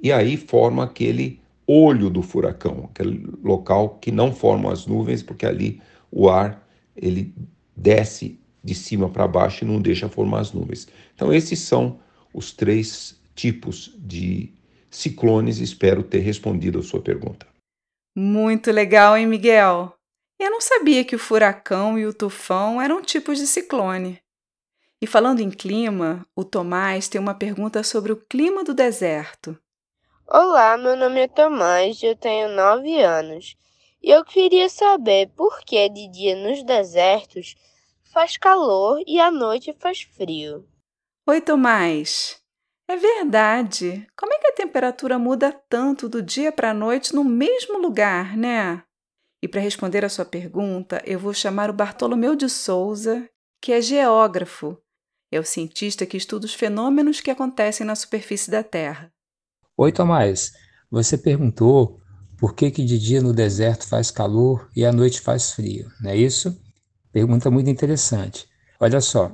E 0.00 0.10
aí 0.10 0.38
forma 0.38 0.84
aquele 0.84 1.40
olho 1.66 2.08
do 2.08 2.22
furacão, 2.22 2.88
aquele 2.90 3.28
local 3.44 3.98
que 4.00 4.10
não 4.10 4.32
forma 4.32 4.72
as 4.72 4.86
nuvens, 4.86 5.22
porque 5.22 5.44
ali 5.44 5.82
o 6.10 6.28
ar 6.28 6.66
ele 6.96 7.34
desce 7.76 8.40
de 8.62 8.74
cima 8.74 9.08
para 9.08 9.28
baixo 9.28 9.64
e 9.64 9.68
não 9.68 9.80
deixa 9.80 10.08
formar 10.08 10.40
as 10.40 10.52
nuvens. 10.52 10.88
Então 11.14 11.32
esses 11.32 11.60
são 11.60 12.00
os 12.34 12.52
três 12.52 13.18
tipos 13.34 13.94
de 13.96 14.52
ciclones, 14.90 15.58
espero 15.58 16.02
ter 16.02 16.18
respondido 16.18 16.78
a 16.78 16.82
sua 16.82 17.00
pergunta. 17.00 17.46
Muito 18.16 18.70
legal, 18.72 19.16
hein, 19.16 19.26
Miguel? 19.26 19.94
Eu 20.38 20.50
não 20.50 20.60
sabia 20.60 21.04
que 21.04 21.14
o 21.14 21.18
furacão 21.18 21.98
e 21.98 22.06
o 22.06 22.12
tufão 22.12 22.80
eram 22.80 23.02
tipos 23.02 23.38
de 23.38 23.46
ciclone. 23.46 24.20
E 25.00 25.06
falando 25.06 25.40
em 25.40 25.50
clima, 25.50 26.26
o 26.34 26.44
Tomás 26.44 27.08
tem 27.08 27.20
uma 27.20 27.34
pergunta 27.34 27.82
sobre 27.84 28.10
o 28.12 28.16
clima 28.16 28.64
do 28.64 28.74
deserto. 28.74 29.56
Olá, 30.26 30.76
meu 30.76 30.96
nome 30.96 31.20
é 31.20 31.28
Tomás, 31.28 32.02
eu 32.02 32.16
tenho 32.16 32.48
nove 32.48 33.00
anos 33.00 33.56
e 34.02 34.10
eu 34.10 34.24
queria 34.24 34.68
saber 34.68 35.30
por 35.36 35.60
que 35.60 35.88
de 35.88 36.08
dia 36.08 36.36
nos 36.36 36.62
desertos 36.62 37.54
faz 38.12 38.36
calor 38.36 39.02
e 39.06 39.20
à 39.20 39.30
noite 39.30 39.74
faz 39.78 40.02
frio. 40.02 40.66
Oi, 41.26 41.40
Tomás. 41.40 42.40
É 42.88 42.96
verdade. 42.96 44.06
Como 44.16 44.32
é 44.32 44.38
que 44.38 44.46
a 44.46 44.54
temperatura 44.54 45.18
muda 45.18 45.52
tanto 45.68 46.08
do 46.08 46.22
dia 46.22 46.50
para 46.50 46.70
a 46.70 46.74
noite 46.74 47.14
no 47.14 47.22
mesmo 47.22 47.78
lugar, 47.78 48.36
né? 48.36 48.82
E 49.42 49.46
para 49.46 49.60
responder 49.60 50.04
a 50.04 50.08
sua 50.08 50.24
pergunta, 50.24 51.02
eu 51.04 51.18
vou 51.18 51.34
chamar 51.34 51.68
o 51.70 51.74
Bartolomeu 51.74 52.34
de 52.34 52.48
Souza, 52.48 53.28
que 53.60 53.72
é 53.72 53.80
geógrafo. 53.80 54.76
É 55.30 55.38
o 55.38 55.44
cientista 55.44 56.06
que 56.06 56.16
estuda 56.16 56.46
os 56.46 56.54
fenômenos 56.54 57.20
que 57.20 57.30
acontecem 57.30 57.86
na 57.86 57.94
superfície 57.94 58.50
da 58.50 58.62
Terra. 58.62 59.12
Oi, 59.76 59.92
Tomás. 59.92 60.52
Você 60.90 61.18
perguntou 61.18 62.00
por 62.38 62.54
que, 62.54 62.70
que 62.70 62.84
de 62.84 62.98
dia 62.98 63.20
no 63.20 63.32
deserto 63.32 63.86
faz 63.86 64.10
calor 64.12 64.68
e 64.74 64.86
à 64.86 64.92
noite 64.92 65.20
faz 65.20 65.50
frio, 65.50 65.90
não 66.00 66.10
é 66.10 66.16
isso? 66.16 66.56
Pergunta 67.12 67.50
muito 67.50 67.68
interessante. 67.68 68.46
Olha 68.78 69.00
só, 69.00 69.32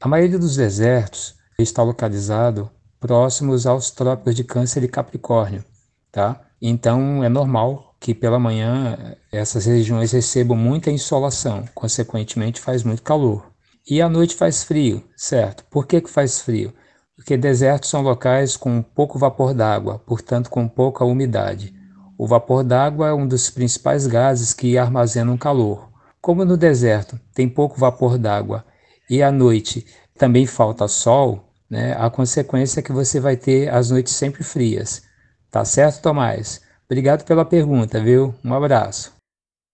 a 0.00 0.08
maioria 0.08 0.38
dos 0.38 0.56
desertos 0.56 1.34
está 1.58 1.82
localizado 1.82 2.70
próximos 2.98 3.66
aos 3.66 3.90
trópicos 3.90 4.34
de 4.34 4.42
Câncer 4.42 4.82
e 4.82 4.88
Capricórnio, 4.88 5.62
tá? 6.10 6.40
Então 6.60 7.22
é 7.22 7.28
normal 7.28 7.94
que 8.00 8.14
pela 8.14 8.38
manhã 8.38 9.14
essas 9.30 9.66
regiões 9.66 10.12
recebam 10.12 10.56
muita 10.56 10.90
insolação, 10.90 11.64
consequentemente 11.74 12.60
faz 12.60 12.82
muito 12.82 13.02
calor. 13.02 13.52
E 13.88 14.00
à 14.00 14.08
noite 14.08 14.34
faz 14.34 14.64
frio, 14.64 15.04
certo? 15.14 15.62
Por 15.70 15.86
que, 15.86 16.00
que 16.00 16.10
faz 16.10 16.40
frio? 16.40 16.72
Porque 17.14 17.36
desertos 17.36 17.90
são 17.90 18.00
locais 18.00 18.56
com 18.56 18.82
pouco 18.82 19.18
vapor 19.18 19.52
d'água, 19.52 19.98
portanto 19.98 20.48
com 20.48 20.66
pouca 20.66 21.04
umidade. 21.04 21.75
O 22.18 22.26
vapor 22.26 22.64
d'água 22.64 23.08
é 23.08 23.12
um 23.12 23.28
dos 23.28 23.50
principais 23.50 24.06
gases 24.06 24.54
que 24.54 24.78
armazenam 24.78 25.36
calor. 25.36 25.90
Como 26.20 26.44
no 26.44 26.56
deserto 26.56 27.20
tem 27.34 27.48
pouco 27.48 27.78
vapor 27.78 28.16
d'água 28.16 28.64
e 29.08 29.22
à 29.22 29.30
noite 29.30 29.86
também 30.14 30.46
falta 30.46 30.88
sol, 30.88 31.52
né, 31.68 31.94
a 31.98 32.08
consequência 32.08 32.80
é 32.80 32.82
que 32.82 32.92
você 32.92 33.20
vai 33.20 33.36
ter 33.36 33.68
as 33.68 33.90
noites 33.90 34.14
sempre 34.14 34.42
frias. 34.42 35.02
Tá 35.50 35.64
certo, 35.64 36.00
Tomás? 36.00 36.62
Obrigado 36.86 37.24
pela 37.24 37.44
pergunta, 37.44 38.02
viu? 38.02 38.34
Um 38.42 38.54
abraço. 38.54 39.14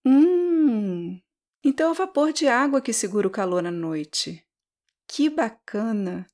Hum, 0.05 1.19
então 1.63 1.87
é 1.87 1.91
o 1.91 1.95
vapor 1.95 2.33
de 2.33 2.47
água 2.47 2.81
que 2.81 2.91
segura 2.91 3.27
o 3.27 3.31
calor 3.31 3.65
à 3.65 3.71
noite. 3.71 4.43
Que 5.07 5.29
bacana! 5.29 6.25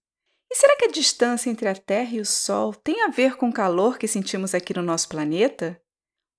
E 0.51 0.55
será 0.55 0.75
que 0.75 0.85
a 0.85 0.91
distância 0.91 1.51
entre 1.51 1.67
a 1.67 1.75
Terra 1.75 2.15
e 2.15 2.19
o 2.19 2.25
Sol 2.25 2.73
tem 2.73 3.03
a 3.03 3.09
ver 3.09 3.35
com 3.35 3.49
o 3.49 3.53
calor 3.53 3.99
que 3.99 4.07
sentimos 4.07 4.55
aqui 4.55 4.73
no 4.73 4.81
nosso 4.81 5.07
planeta? 5.07 5.79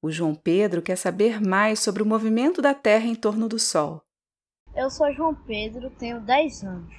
O 0.02 0.10
João 0.10 0.34
Pedro 0.34 0.80
quer 0.80 0.96
saber 0.96 1.40
mais 1.42 1.80
sobre 1.80 2.02
o 2.02 2.06
movimento 2.06 2.62
da 2.62 2.72
Terra 2.72 3.04
em 3.04 3.14
torno 3.14 3.48
do 3.48 3.58
Sol. 3.58 4.02
Eu 4.74 4.88
sou 4.88 5.12
João 5.12 5.34
Pedro, 5.34 5.90
tenho 5.90 6.20
10 6.20 6.64
anos. 6.64 6.94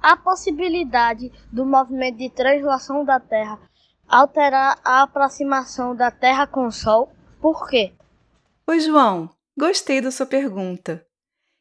Há 0.00 0.16
possibilidade 0.16 1.32
do 1.50 1.66
movimento 1.66 2.18
de 2.18 2.30
translação 2.30 3.04
da 3.04 3.18
Terra 3.18 3.58
alterar 4.06 4.78
a 4.84 5.02
aproximação 5.02 5.96
da 5.96 6.10
Terra 6.10 6.46
com 6.46 6.66
o 6.66 6.72
Sol? 6.72 7.10
Por 7.40 7.68
quê? 7.68 7.92
Oi, 8.68 8.78
João. 8.78 9.28
Gostei 9.58 10.00
da 10.00 10.12
sua 10.12 10.26
pergunta. 10.26 11.04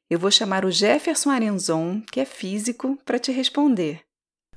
Eu 0.07 0.19
vou 0.19 0.29
chamar 0.29 0.65
o 0.65 0.71
Jefferson 0.71 1.31
Arenzon, 1.31 2.01
que 2.11 2.19
é 2.19 2.25
físico, 2.25 2.95
para 3.03 3.17
te 3.17 3.31
responder. 3.31 4.01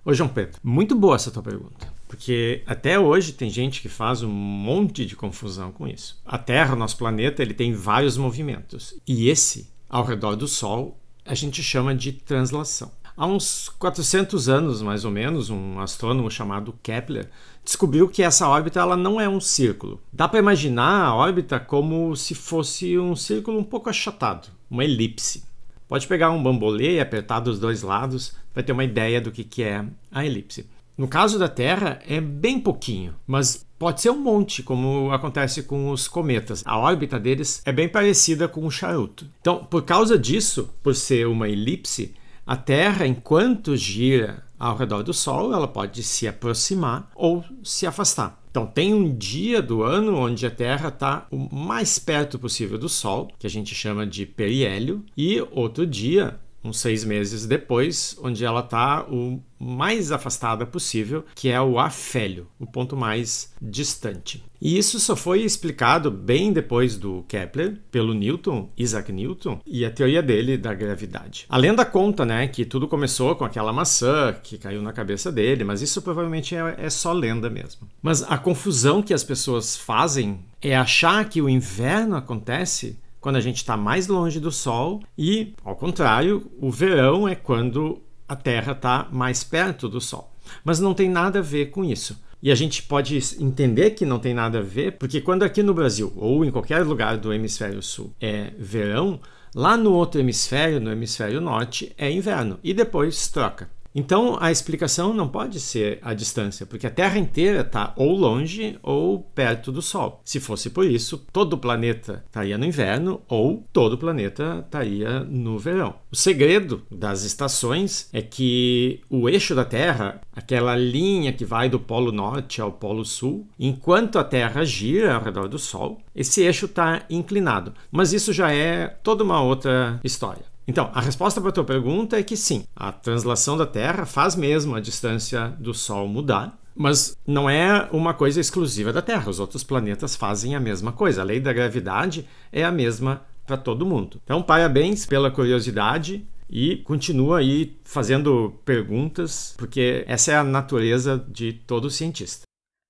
Oi, 0.05 0.15
João 0.15 0.29
Pedro. 0.29 0.61
Muito 0.63 0.95
boa 0.95 1.17
essa 1.17 1.31
tua 1.31 1.43
pergunta, 1.43 1.91
porque 2.09 2.62
até 2.67 2.99
hoje 2.99 3.33
tem 3.33 3.50
gente 3.50 3.83
que 3.83 3.88
faz 3.88 4.23
um 4.23 4.31
monte 4.31 5.05
de 5.05 5.15
confusão 5.15 5.71
com 5.71 5.87
isso. 5.87 6.21
A 6.25 6.38
Terra, 6.38 6.75
nosso 6.75 6.97
planeta, 6.97 7.43
ele 7.43 7.55
tem 7.55 7.73
vários 7.73 8.17
movimentos, 8.17 8.95
e 9.07 9.29
esse, 9.29 9.71
ao 9.88 10.05
redor 10.05 10.35
do 10.35 10.49
Sol, 10.49 10.99
a 11.25 11.35
gente 11.35 11.62
chama 11.62 11.95
de 11.95 12.12
translação. 12.12 12.91
Há 13.15 13.27
uns 13.27 13.69
400 13.69 14.49
anos, 14.49 14.81
mais 14.81 15.05
ou 15.05 15.11
menos, 15.11 15.50
um 15.50 15.81
astrônomo 15.81 16.31
chamado 16.31 16.79
Kepler 16.83 17.29
descobriu 17.65 18.09
que 18.09 18.23
essa 18.23 18.49
órbita 18.49 18.81
ela 18.81 18.97
não 18.97 19.21
é 19.21 19.29
um 19.29 19.41
círculo. 19.41 20.00
Dá 20.12 20.29
para 20.29 20.38
imaginar 20.38 21.05
a 21.05 21.15
órbita 21.15 21.61
como 21.61 22.17
se 22.17 22.35
fosse 22.35 22.97
um 22.97 23.17
círculo 23.17 23.59
um 23.59 23.65
pouco 23.65 23.91
achatado, 23.91 24.49
uma 24.71 24.85
elipse. 24.85 25.43
Pode 25.88 26.07
pegar 26.07 26.31
um 26.31 26.43
bambolê 26.43 26.95
e 26.95 27.00
apertar 27.00 27.41
dos 27.41 27.59
dois 27.59 27.83
lados, 27.83 28.35
vai 28.55 28.62
ter 28.62 28.73
uma 28.73 28.85
ideia 28.85 29.21
do 29.21 29.33
que, 29.33 29.43
que 29.43 29.65
é 29.65 29.85
a 30.12 30.25
elipse. 30.25 30.67
No 30.99 31.07
caso 31.07 31.38
da 31.38 31.49
Terra, 31.49 32.00
é 32.09 32.21
bem 32.21 32.59
pouquinho, 32.59 33.14
mas 33.25 33.64
pode 33.78 34.00
ser 34.00 34.11
um 34.11 34.19
monte, 34.19 34.64
como 34.64 35.12
acontece 35.12 35.62
com 35.62 35.93
os 35.93 36.09
cometas. 36.09 36.64
A 36.67 36.76
órbita 36.76 37.21
deles 37.21 37.62
é 37.64 37.71
bem 37.71 37.88
parecida 37.88 38.49
com 38.49 38.67
um 38.67 38.71
charuto. 38.71 39.25
Então, 39.40 39.64
por 39.64 39.85
causa 39.85 40.19
disso, 40.19 40.75
por 40.83 40.97
ser 40.97 41.28
uma 41.28 41.49
elipse, 41.49 42.17
a 42.45 42.57
Terra, 42.57 43.07
enquanto 43.07 43.76
gira 43.76 44.43
ao 44.59 44.76
redor 44.76 45.05
do 45.05 45.14
Sol, 45.14 45.52
ela 45.52 45.69
pode 45.69 46.02
se 46.02 46.26
aproximar 46.26 47.09
ou 47.14 47.45
se 47.62 47.87
afastar. 47.87 48.43
Então, 48.50 48.67
tem 48.67 48.93
um 48.93 49.17
dia 49.17 49.62
do 49.62 49.85
ano 49.85 50.17
onde 50.17 50.45
a 50.47 50.50
Terra 50.50 50.88
está 50.88 51.28
o 51.31 51.55
mais 51.55 51.97
perto 52.00 52.40
possível 52.40 52.76
do 52.76 52.88
Sol, 52.88 53.31
que 53.38 53.47
a 53.47 53.50
gente 53.50 53.73
chama 53.73 54.05
de 54.05 54.26
periélio, 54.26 55.05
e 55.17 55.40
outro 55.52 55.87
dia 55.87 56.40
uns 56.69 56.79
seis 56.79 57.05
meses 57.05 57.47
depois, 57.47 58.17
onde 58.23 58.45
ela 58.45 58.61
está 58.61 59.05
o 59.09 59.43
mais 59.59 60.13
afastada 60.13 60.65
possível, 60.65 61.25
que 61.35 61.49
é 61.49 61.61
o 61.61 61.79
afélio, 61.79 62.47
o 62.61 62.67
ponto 62.67 62.97
mais 62.97 63.53
distante. 63.61 64.45
E 64.61 64.79
isso 64.79 64.99
só 65.01 65.17
foi 65.17 65.43
explicado 65.43 66.11
bem 66.11 66.53
depois 66.53 66.97
do 66.97 67.25
Kepler, 67.29 67.79
pelo 67.91 68.15
Newton, 68.15 68.71
Isaac 68.77 69.13
Newton, 69.13 69.61
e 69.67 69.85
a 69.85 69.91
teoria 69.91 70.23
dele 70.23 70.57
da 70.57 70.75
gravidade. 70.75 71.47
A 71.49 71.57
lenda 71.57 71.85
conta, 71.85 72.25
né, 72.25 72.47
que 72.49 72.65
tudo 72.65 72.89
começou 72.89 73.35
com 73.35 73.45
aquela 73.45 73.73
maçã 73.73 74.35
que 74.43 74.59
caiu 74.59 74.83
na 74.83 74.93
cabeça 74.93 75.31
dele, 75.31 75.65
mas 75.65 75.83
isso 75.83 76.03
provavelmente 76.03 76.55
é, 76.55 76.77
é 76.79 76.91
só 76.91 77.13
lenda 77.13 77.49
mesmo. 77.49 77.89
Mas 78.03 78.23
a 78.23 78.39
confusão 78.39 79.03
que 79.03 79.15
as 79.15 79.25
pessoas 79.25 79.77
fazem 79.77 80.41
é 80.61 80.77
achar 80.77 81.29
que 81.29 81.41
o 81.41 81.49
inverno 81.49 82.17
acontece 82.17 82.99
quando 83.21 83.37
a 83.37 83.41
gente 83.41 83.57
está 83.57 83.77
mais 83.77 84.07
longe 84.07 84.41
do 84.41 84.51
Sol, 84.53 85.03
e, 85.17 85.55
ao 85.65 85.77
contrário, 85.77 86.51
o 86.61 86.71
verão 86.71 87.29
é 87.29 87.35
quando 87.35 88.01
a 88.29 88.37
Terra 88.37 88.73
está 88.73 89.09
mais 89.11 89.43
perto 89.43 89.89
do 89.89 90.01
Sol. 90.01 90.33
Mas 90.65 90.81
não 90.81 90.95
tem 90.95 91.09
nada 91.09 91.41
a 91.41 91.43
ver 91.43 91.67
com 91.67 91.85
isso. 91.85 92.21
E 92.41 92.53
a 92.53 92.55
gente 92.55 92.85
pode 92.85 93.19
entender 93.41 93.91
que 93.91 94.07
não 94.07 94.19
tem 94.19 94.33
nada 94.33 94.59
a 94.59 94.63
ver, 94.63 94.93
porque 94.93 95.21
quando 95.21 95.43
aqui 95.43 95.63
no 95.63 95.75
Brasil, 95.75 96.13
ou 96.17 96.45
em 96.45 96.51
qualquer 96.53 96.85
lugar 96.85 97.17
do 97.17 97.33
hemisfério 97.33 97.83
sul, 97.83 98.13
é 98.21 98.53
verão, 98.57 99.21
lá 99.53 99.77
no 99.77 99.93
outro 99.93 100.21
hemisfério, 100.21 100.81
no 100.81 100.93
hemisfério 100.93 101.41
norte, 101.41 101.93
é 101.99 102.11
inverno. 102.11 102.59
E 102.63 102.73
depois 102.73 103.27
troca. 103.29 103.69
Então 103.99 104.38
a 104.40 104.52
explicação 104.52 105.12
não 105.12 105.26
pode 105.26 105.59
ser 105.59 105.99
a 106.02 106.14
distância, 106.14 106.64
porque 106.64 106.87
a 106.87 106.90
Terra 106.90 107.19
inteira 107.19 107.62
está 107.62 107.93
ou 107.97 108.17
longe 108.17 108.78
ou 108.81 109.19
perto 109.19 109.73
do 109.73 109.83
Sol. 109.83 110.21
Se 110.25 110.38
fosse 110.38 110.71
por 110.71 110.87
isso, 110.87 111.26
todo 111.33 111.55
o 111.55 111.59
planeta 111.59 112.23
estaria 112.25 112.57
no 112.57 112.64
inverno 112.64 113.21
ou 113.26 113.67
todo 113.73 113.95
o 113.95 113.99
planeta 113.99 114.62
estaria 114.64 115.25
no 115.25 115.59
verão. 115.59 115.97
O 116.12 116.17
segredo 116.17 116.83
das 116.88 117.25
estações 117.25 118.09
é 118.12 118.23
que 118.23 119.00
o 119.11 119.28
eixo 119.28 119.52
da 119.52 119.64
Terra, 119.64 120.21
aquela 120.33 120.76
linha 120.76 121.33
que 121.33 121.45
vai 121.45 121.69
do 121.69 121.81
Polo 121.81 122.12
Norte 122.12 122.61
ao 122.61 122.71
Polo 122.71 123.05
Sul, 123.05 123.49
enquanto 123.59 124.17
a 124.17 124.23
Terra 124.23 124.64
gira 124.64 125.17
ao 125.17 125.25
redor 125.25 125.49
do 125.49 125.59
Sol, 125.59 125.99
esse 126.14 126.43
eixo 126.43 126.67
está 126.67 127.02
inclinado. 127.11 127.75
Mas 127.90 128.12
isso 128.12 128.33
já 128.33 128.52
é 128.52 128.87
toda 128.87 129.25
uma 129.25 129.43
outra 129.43 129.99
história. 130.05 130.48
Então, 130.69 130.91
a 130.93 131.01
resposta 131.01 131.41
para 131.41 131.49
a 131.49 131.53
tua 131.53 131.65
pergunta 131.65 132.19
é 132.19 132.23
que 132.23 132.37
sim, 132.37 132.63
a 132.77 132.93
translação 132.93 133.57
da 133.57 133.65
Terra 133.65 134.05
faz 134.05 134.37
mesmo 134.37 134.75
a 134.75 134.81
distância 134.81 135.49
do 135.59 135.73
Sol 135.73 136.07
mudar, 136.07 136.61
mas 136.77 137.17
não 137.27 137.49
é 137.49 137.89
uma 137.91 138.13
coisa 138.13 138.39
exclusiva 138.39 138.93
da 138.93 139.01
Terra. 139.01 139.31
Os 139.31 139.41
outros 139.41 139.65
planetas 139.65 140.15
fazem 140.15 140.55
a 140.55 140.61
mesma 140.61 140.93
coisa. 140.93 141.23
A 141.23 141.25
lei 141.25 141.41
da 141.41 141.55
gravidade 141.55 142.29
é 142.53 142.65
a 142.65 142.71
mesma 142.71 143.25
para 143.47 143.57
todo 143.57 143.87
mundo. 143.87 144.21
Então, 144.23 144.43
parabéns 144.43 145.07
pela 145.07 145.31
curiosidade 145.31 146.29
e 146.51 146.77
continua 146.77 147.39
aí 147.39 147.81
fazendo 147.83 148.61
perguntas, 148.62 149.55
porque 149.57 150.05
essa 150.07 150.33
é 150.33 150.37
a 150.37 150.45
natureza 150.45 151.25
de 151.29 151.55
todo 151.55 151.90
cientista. 151.90 152.42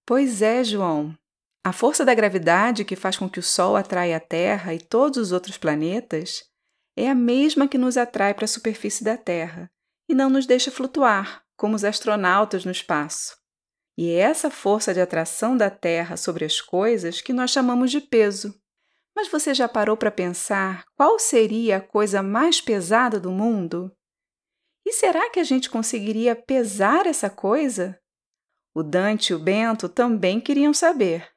Pois 0.05 0.43
é, 0.43 0.65
João. 0.65 1.15
A 1.65 1.73
força 1.73 2.05
da 2.05 2.15
gravidade 2.15 2.85
que 2.85 2.97
faz 2.97 3.17
com 3.17 3.29
que 3.29 3.39
o 3.39 3.43
Sol 3.43 3.77
atraia 3.77 4.17
a 4.17 4.21
Terra 4.21 4.75
e 4.75 4.81
todos 4.81 5.19
os 5.19 5.33
outros 5.33 5.57
planetas 5.57 6.48
é 6.99 7.09
a 7.09 7.15
mesma 7.15 7.69
que 7.69 7.79
nos 7.79 7.97
atrai 7.97 8.35
para 8.35 8.45
a 8.45 8.49
superfície 8.49 9.05
da 9.05 9.17
Terra 9.17 9.71
e 10.09 10.15
não 10.15 10.29
nos 10.29 10.47
deixa 10.47 10.69
flutuar, 10.69 11.45
como 11.57 11.77
os 11.77 11.85
astronautas 11.85 12.65
no 12.65 12.73
espaço. 12.73 13.37
E 13.97 14.11
é 14.11 14.19
essa 14.19 14.51
força 14.51 14.93
de 14.93 15.01
atração 15.01 15.57
da 15.57 15.71
Terra 15.71 16.17
sobre 16.17 16.45
as 16.45 16.61
coisas 16.61 17.21
que 17.21 17.33
nós 17.33 17.53
chamamos 17.53 17.93
de 17.93 18.01
peso. 18.01 18.53
Mas 19.15 19.29
você 19.29 19.55
já 19.55 19.69
parou 19.69 19.97
para 19.97 20.11
pensar 20.11 20.85
qual 20.97 21.21
seria 21.21 21.77
a 21.77 21.81
coisa 21.81 22.21
mais 22.21 22.61
pesada 22.61 23.21
do 23.21 23.31
mundo? 23.31 23.93
E 24.85 24.93
será 24.93 25.31
que 25.31 25.39
a 25.39 25.45
gente 25.45 25.71
conseguiria 25.71 26.35
pesar 26.35 27.07
essa 27.07 27.31
coisa? 27.31 27.97
O 28.75 28.83
Dante 28.83 29.33
e 29.33 29.35
o 29.35 29.39
Bento 29.39 29.89
também 29.89 30.41
queriam 30.41 30.75
saber. 30.75 31.29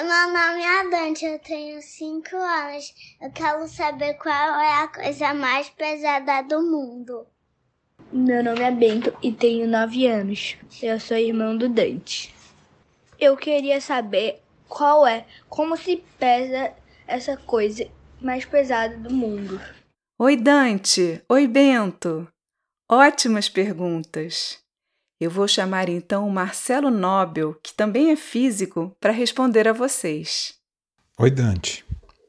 Meu 0.00 0.32
nome 0.32 0.62
é 0.62 0.90
Dante, 0.90 1.24
eu 1.24 1.40
tenho 1.40 1.82
5 1.82 2.36
anos. 2.36 2.94
Eu 3.20 3.32
quero 3.32 3.66
saber 3.66 4.14
qual 4.14 4.60
é 4.60 4.84
a 4.84 4.86
coisa 4.86 5.34
mais 5.34 5.68
pesada 5.70 6.40
do 6.44 6.62
mundo. 6.62 7.26
Meu 8.12 8.44
nome 8.44 8.60
é 8.60 8.70
Bento 8.70 9.12
e 9.20 9.32
tenho 9.32 9.66
9 9.66 10.06
anos. 10.06 10.56
Eu 10.80 11.00
sou 11.00 11.16
irmão 11.16 11.56
do 11.56 11.68
Dante. 11.68 12.32
Eu 13.18 13.36
queria 13.36 13.80
saber 13.80 14.40
qual 14.68 15.04
é, 15.04 15.26
como 15.48 15.76
se 15.76 15.96
pesa 16.16 16.72
essa 17.04 17.36
coisa 17.36 17.84
mais 18.20 18.44
pesada 18.44 18.96
do 18.96 19.12
mundo. 19.12 19.60
Oi, 20.16 20.36
Dante. 20.36 21.20
Oi, 21.28 21.48
Bento. 21.48 22.28
Ótimas 22.88 23.48
perguntas. 23.48 24.62
Eu 25.20 25.32
vou 25.32 25.48
chamar 25.48 25.88
então 25.88 26.28
o 26.28 26.30
Marcelo 26.30 26.92
Nobel, 26.92 27.52
que 27.60 27.74
também 27.74 28.12
é 28.12 28.16
físico, 28.16 28.96
para 29.00 29.10
responder 29.10 29.66
a 29.66 29.72
vocês. 29.72 30.54
Oi, 31.18 31.28
Dante. 31.28 31.84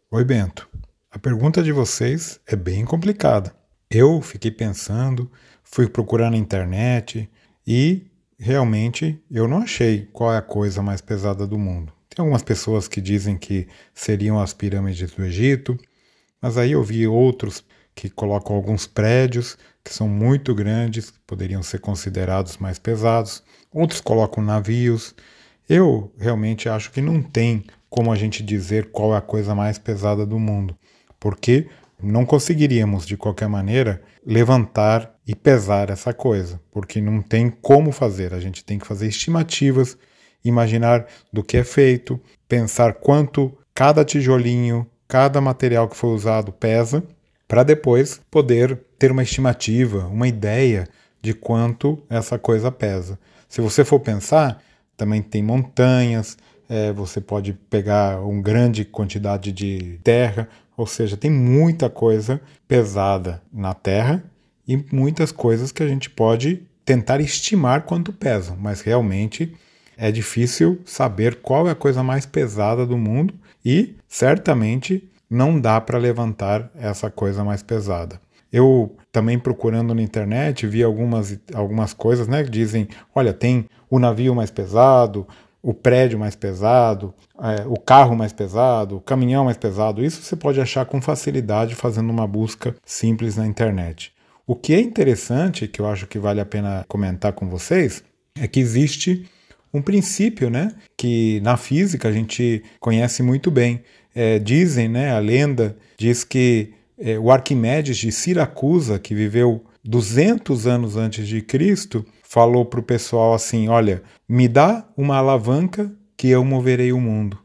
Oi, 0.09 0.25
Bento. 0.25 0.67
A 1.11 1.19
pergunta 1.19 1.61
de 1.61 1.71
vocês 1.71 2.39
é 2.47 2.55
bem 2.55 2.85
complicada. 2.85 3.55
Eu 3.91 4.19
fiquei 4.23 4.49
pensando, 4.49 5.31
fui 5.61 5.87
procurar 5.87 6.31
na 6.31 6.37
internet 6.37 7.29
e 7.65 8.07
realmente 8.39 9.23
eu 9.29 9.47
não 9.47 9.59
achei 9.59 10.09
qual 10.11 10.33
é 10.33 10.37
a 10.37 10.41
coisa 10.41 10.81
mais 10.81 10.99
pesada 10.99 11.45
do 11.45 11.59
mundo. 11.59 11.93
Tem 12.09 12.23
algumas 12.23 12.41
pessoas 12.41 12.87
que 12.87 12.99
dizem 12.99 13.37
que 13.37 13.67
seriam 13.93 14.41
as 14.41 14.51
pirâmides 14.51 15.11
do 15.11 15.23
Egito, 15.23 15.77
mas 16.41 16.57
aí 16.57 16.71
eu 16.71 16.81
vi 16.81 17.05
outros 17.05 17.63
que 17.93 18.09
colocam 18.09 18.55
alguns 18.55 18.87
prédios 18.87 19.59
que 19.83 19.93
são 19.93 20.07
muito 20.07 20.53
grandes, 20.53 21.13
poderiam 21.25 21.63
ser 21.63 21.79
considerados 21.79 22.57
mais 22.57 22.77
pesados. 22.77 23.43
Outros 23.73 24.01
colocam 24.01 24.43
navios. 24.43 25.15
Eu 25.67 26.11
realmente 26.17 26.67
acho 26.67 26.91
que 26.91 27.01
não 27.01 27.21
tem 27.21 27.65
como 27.89 28.11
a 28.11 28.15
gente 28.15 28.43
dizer 28.43 28.91
qual 28.91 29.13
é 29.13 29.17
a 29.17 29.21
coisa 29.21 29.55
mais 29.55 29.77
pesada 29.77 30.25
do 30.25 30.39
mundo, 30.39 30.77
porque 31.19 31.67
não 32.01 32.25
conseguiríamos 32.25 33.05
de 33.05 33.17
qualquer 33.17 33.49
maneira 33.49 34.01
levantar 34.25 35.13
e 35.27 35.35
pesar 35.35 35.89
essa 35.89 36.13
coisa, 36.13 36.61
porque 36.71 37.01
não 37.01 37.21
tem 37.21 37.49
como 37.49 37.91
fazer. 37.91 38.33
A 38.33 38.39
gente 38.39 38.63
tem 38.63 38.77
que 38.77 38.87
fazer 38.87 39.07
estimativas, 39.07 39.97
imaginar 40.43 41.07
do 41.33 41.43
que 41.43 41.57
é 41.57 41.63
feito, 41.63 42.19
pensar 42.47 42.93
quanto 42.93 43.57
cada 43.73 44.05
tijolinho, 44.05 44.87
cada 45.07 45.41
material 45.41 45.89
que 45.89 45.97
foi 45.97 46.11
usado 46.11 46.51
pesa 46.51 47.03
para 47.49 47.63
depois 47.63 48.21
poder 48.29 48.79
ter 48.99 49.11
uma 49.11 49.23
estimativa, 49.23 50.05
uma 50.05 50.27
ideia 50.27 50.87
de 51.19 51.33
quanto 51.33 51.97
essa 52.07 52.37
coisa 52.37 52.71
pesa. 52.71 53.17
Se 53.49 53.59
você 53.59 53.83
for 53.83 53.99
pensar, 53.99 54.61
também 54.95 55.19
tem 55.19 55.41
montanhas, 55.41 56.37
é, 56.69 56.93
você 56.93 57.19
pode 57.19 57.53
pegar 57.67 58.21
uma 58.21 58.39
grande 58.39 58.85
quantidade 58.85 59.51
de 59.51 59.99
terra, 60.03 60.47
ou 60.77 60.85
seja, 60.85 61.17
tem 61.17 61.31
muita 61.31 61.89
coisa 61.89 62.39
pesada 62.67 63.41
na 63.51 63.73
terra 63.73 64.23
e 64.67 64.77
muitas 64.91 65.31
coisas 65.31 65.71
que 65.71 65.81
a 65.81 65.87
gente 65.87 66.07
pode 66.07 66.61
tentar 66.85 67.19
estimar 67.19 67.81
quanto 67.81 68.13
pesam, 68.13 68.55
mas 68.57 68.81
realmente 68.81 69.55
é 69.97 70.11
difícil 70.11 70.79
saber 70.85 71.37
qual 71.37 71.67
é 71.67 71.71
a 71.71 71.75
coisa 71.75 72.03
mais 72.03 72.27
pesada 72.27 72.85
do 72.85 72.97
mundo 72.97 73.33
e 73.65 73.95
certamente 74.07 75.08
não 75.29 75.59
dá 75.59 75.79
para 75.79 75.97
levantar 75.97 76.71
essa 76.75 77.09
coisa 77.09 77.43
mais 77.43 77.61
pesada. 77.61 78.19
Eu 78.51 78.95
também 79.11 79.37
procurando 79.37 79.93
na 79.93 80.01
internet 80.01 80.65
vi 80.65 80.83
algumas, 80.83 81.39
algumas 81.53 81.93
coisas 81.93 82.27
né, 82.27 82.43
que 82.43 82.49
dizem: 82.49 82.87
olha, 83.13 83.33
tem 83.33 83.67
o 83.89 83.99
navio 83.99 84.33
mais 84.33 84.49
pesado, 84.49 85.27
o 85.61 85.73
prédio 85.73 86.17
mais 86.17 86.35
pesado, 86.35 87.13
é, 87.41 87.67
o 87.67 87.79
carro 87.79 88.15
mais 88.15 88.33
pesado, 88.33 88.97
o 88.97 89.01
caminhão 89.01 89.45
mais 89.45 89.57
pesado. 89.57 90.03
Isso 90.03 90.21
você 90.21 90.35
pode 90.35 90.59
achar 90.59 90.85
com 90.85 91.01
facilidade 91.01 91.75
fazendo 91.75 92.09
uma 92.09 92.27
busca 92.27 92.75
simples 92.85 93.35
na 93.35 93.45
internet. 93.45 94.13
O 94.47 94.55
que 94.55 94.73
é 94.73 94.79
interessante, 94.79 95.67
que 95.67 95.79
eu 95.79 95.85
acho 95.85 96.07
que 96.07 96.17
vale 96.17 96.41
a 96.41 96.45
pena 96.45 96.83
comentar 96.87 97.33
com 97.33 97.47
vocês, 97.47 98.03
é 98.35 98.47
que 98.47 98.59
existe 98.59 99.29
um 99.71 99.81
princípio, 99.81 100.49
né, 100.49 100.73
que 100.97 101.39
na 101.41 101.55
física 101.55 102.07
a 102.07 102.11
gente 102.11 102.63
conhece 102.79 103.21
muito 103.21 103.51
bem. 103.51 103.83
É, 104.13 104.39
dizem, 104.39 104.87
né, 104.87 105.11
a 105.11 105.19
lenda 105.19 105.77
diz 105.97 106.23
que 106.23 106.73
é, 106.97 107.17
o 107.17 107.31
Arquimedes 107.31 107.97
de 107.97 108.11
Siracusa, 108.11 108.99
que 108.99 109.15
viveu 109.15 109.63
200 109.83 110.67
anos 110.67 110.97
antes 110.97 111.27
de 111.27 111.41
Cristo, 111.41 112.05
falou 112.23 112.65
para 112.65 112.79
o 112.79 112.83
pessoal 112.83 113.33
assim: 113.33 113.69
Olha, 113.69 114.03
me 114.27 114.47
dá 114.47 114.87
uma 114.97 115.17
alavanca 115.17 115.91
que 116.17 116.27
eu 116.27 116.43
moverei 116.43 116.91
o 116.91 116.99
mundo. 116.99 117.39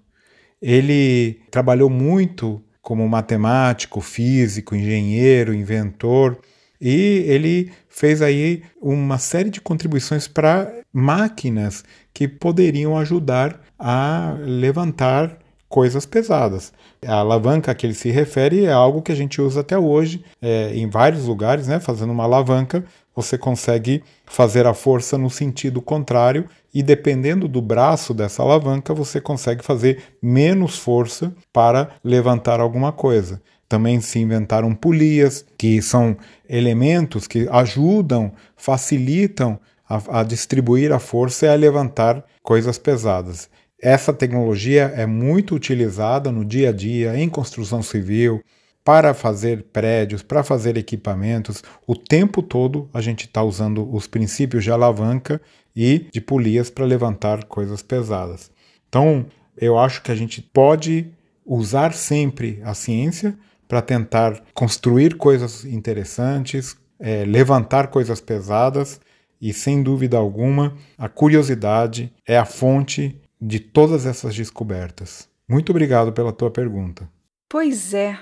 Ele 0.60 1.40
trabalhou 1.50 1.88
muito 1.88 2.60
como 2.82 3.08
matemático, 3.08 4.00
físico, 4.00 4.74
engenheiro, 4.74 5.54
inventor, 5.54 6.38
e 6.80 7.24
ele 7.26 7.70
fez 7.88 8.20
aí 8.20 8.62
uma 8.80 9.16
série 9.16 9.48
de 9.48 9.60
contribuições 9.60 10.28
para 10.28 10.70
máquinas 10.92 11.84
que 12.12 12.28
poderiam 12.28 12.96
ajudar 12.98 13.60
a 13.78 14.36
levantar 14.40 15.38
coisas 15.74 16.06
pesadas. 16.06 16.72
A 17.04 17.16
alavanca 17.16 17.72
a 17.72 17.74
que 17.74 17.84
ele 17.84 17.94
se 17.94 18.08
refere 18.08 18.64
é 18.64 18.70
algo 18.70 19.02
que 19.02 19.10
a 19.10 19.14
gente 19.16 19.42
usa 19.42 19.60
até 19.60 19.76
hoje 19.76 20.24
é, 20.40 20.70
em 20.72 20.88
vários 20.88 21.24
lugares, 21.24 21.66
né? 21.66 21.80
Fazendo 21.80 22.12
uma 22.12 22.22
alavanca, 22.22 22.84
você 23.12 23.36
consegue 23.36 24.00
fazer 24.24 24.68
a 24.68 24.72
força 24.72 25.18
no 25.18 25.28
sentido 25.28 25.82
contrário 25.82 26.48
e 26.72 26.80
dependendo 26.80 27.48
do 27.48 27.60
braço 27.60 28.14
dessa 28.14 28.40
alavanca, 28.40 28.94
você 28.94 29.20
consegue 29.20 29.64
fazer 29.64 30.00
menos 30.22 30.78
força 30.78 31.34
para 31.52 31.90
levantar 32.04 32.60
alguma 32.60 32.92
coisa. 32.92 33.42
Também 33.68 34.00
se 34.00 34.20
inventaram 34.20 34.76
polias, 34.76 35.44
que 35.58 35.82
são 35.82 36.16
elementos 36.48 37.26
que 37.26 37.48
ajudam, 37.50 38.32
facilitam 38.56 39.58
a, 39.88 40.20
a 40.20 40.22
distribuir 40.22 40.92
a 40.92 41.00
força 41.00 41.46
e 41.46 41.48
a 41.48 41.56
levantar 41.56 42.24
coisas 42.44 42.78
pesadas. 42.78 43.52
Essa 43.84 44.14
tecnologia 44.14 44.94
é 44.96 45.04
muito 45.04 45.54
utilizada 45.54 46.32
no 46.32 46.42
dia 46.42 46.70
a 46.70 46.72
dia 46.72 47.18
em 47.18 47.28
construção 47.28 47.82
civil, 47.82 48.42
para 48.82 49.12
fazer 49.12 49.64
prédios, 49.74 50.22
para 50.22 50.42
fazer 50.42 50.78
equipamentos. 50.78 51.62
O 51.86 51.94
tempo 51.94 52.42
todo 52.42 52.88
a 52.94 53.02
gente 53.02 53.26
está 53.26 53.42
usando 53.42 53.94
os 53.94 54.06
princípios 54.06 54.64
de 54.64 54.70
alavanca 54.70 55.38
e 55.76 56.06
de 56.10 56.18
polias 56.18 56.70
para 56.70 56.86
levantar 56.86 57.44
coisas 57.44 57.82
pesadas. 57.82 58.50
Então, 58.88 59.26
eu 59.54 59.78
acho 59.78 60.00
que 60.02 60.10
a 60.10 60.14
gente 60.14 60.40
pode 60.40 61.10
usar 61.44 61.92
sempre 61.92 62.62
a 62.64 62.72
ciência 62.72 63.36
para 63.68 63.82
tentar 63.82 64.42
construir 64.54 65.18
coisas 65.18 65.66
interessantes, 65.66 66.74
é, 66.98 67.22
levantar 67.26 67.88
coisas 67.88 68.18
pesadas 68.18 68.98
e, 69.38 69.52
sem 69.52 69.82
dúvida 69.82 70.16
alguma, 70.16 70.74
a 70.96 71.06
curiosidade 71.06 72.10
é 72.26 72.38
a 72.38 72.46
fonte 72.46 73.20
de 73.46 73.60
todas 73.60 74.06
essas 74.06 74.34
descobertas. 74.34 75.28
Muito 75.46 75.68
obrigado 75.68 76.14
pela 76.14 76.32
tua 76.32 76.50
pergunta. 76.50 77.10
Pois 77.46 77.92
é. 77.92 78.18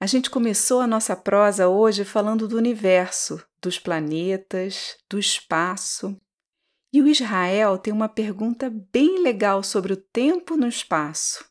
A 0.00 0.06
gente 0.06 0.30
começou 0.30 0.80
a 0.80 0.86
nossa 0.86 1.16
prosa 1.16 1.68
hoje 1.68 2.04
falando 2.04 2.46
do 2.46 2.56
universo, 2.56 3.44
dos 3.60 3.78
planetas, 3.78 4.96
do 5.10 5.18
espaço. 5.18 6.16
E 6.92 7.02
o 7.02 7.08
Israel 7.08 7.76
tem 7.76 7.92
uma 7.92 8.08
pergunta 8.08 8.70
bem 8.92 9.20
legal 9.20 9.64
sobre 9.64 9.92
o 9.92 9.96
tempo 9.96 10.56
no 10.56 10.68
espaço. 10.68 11.44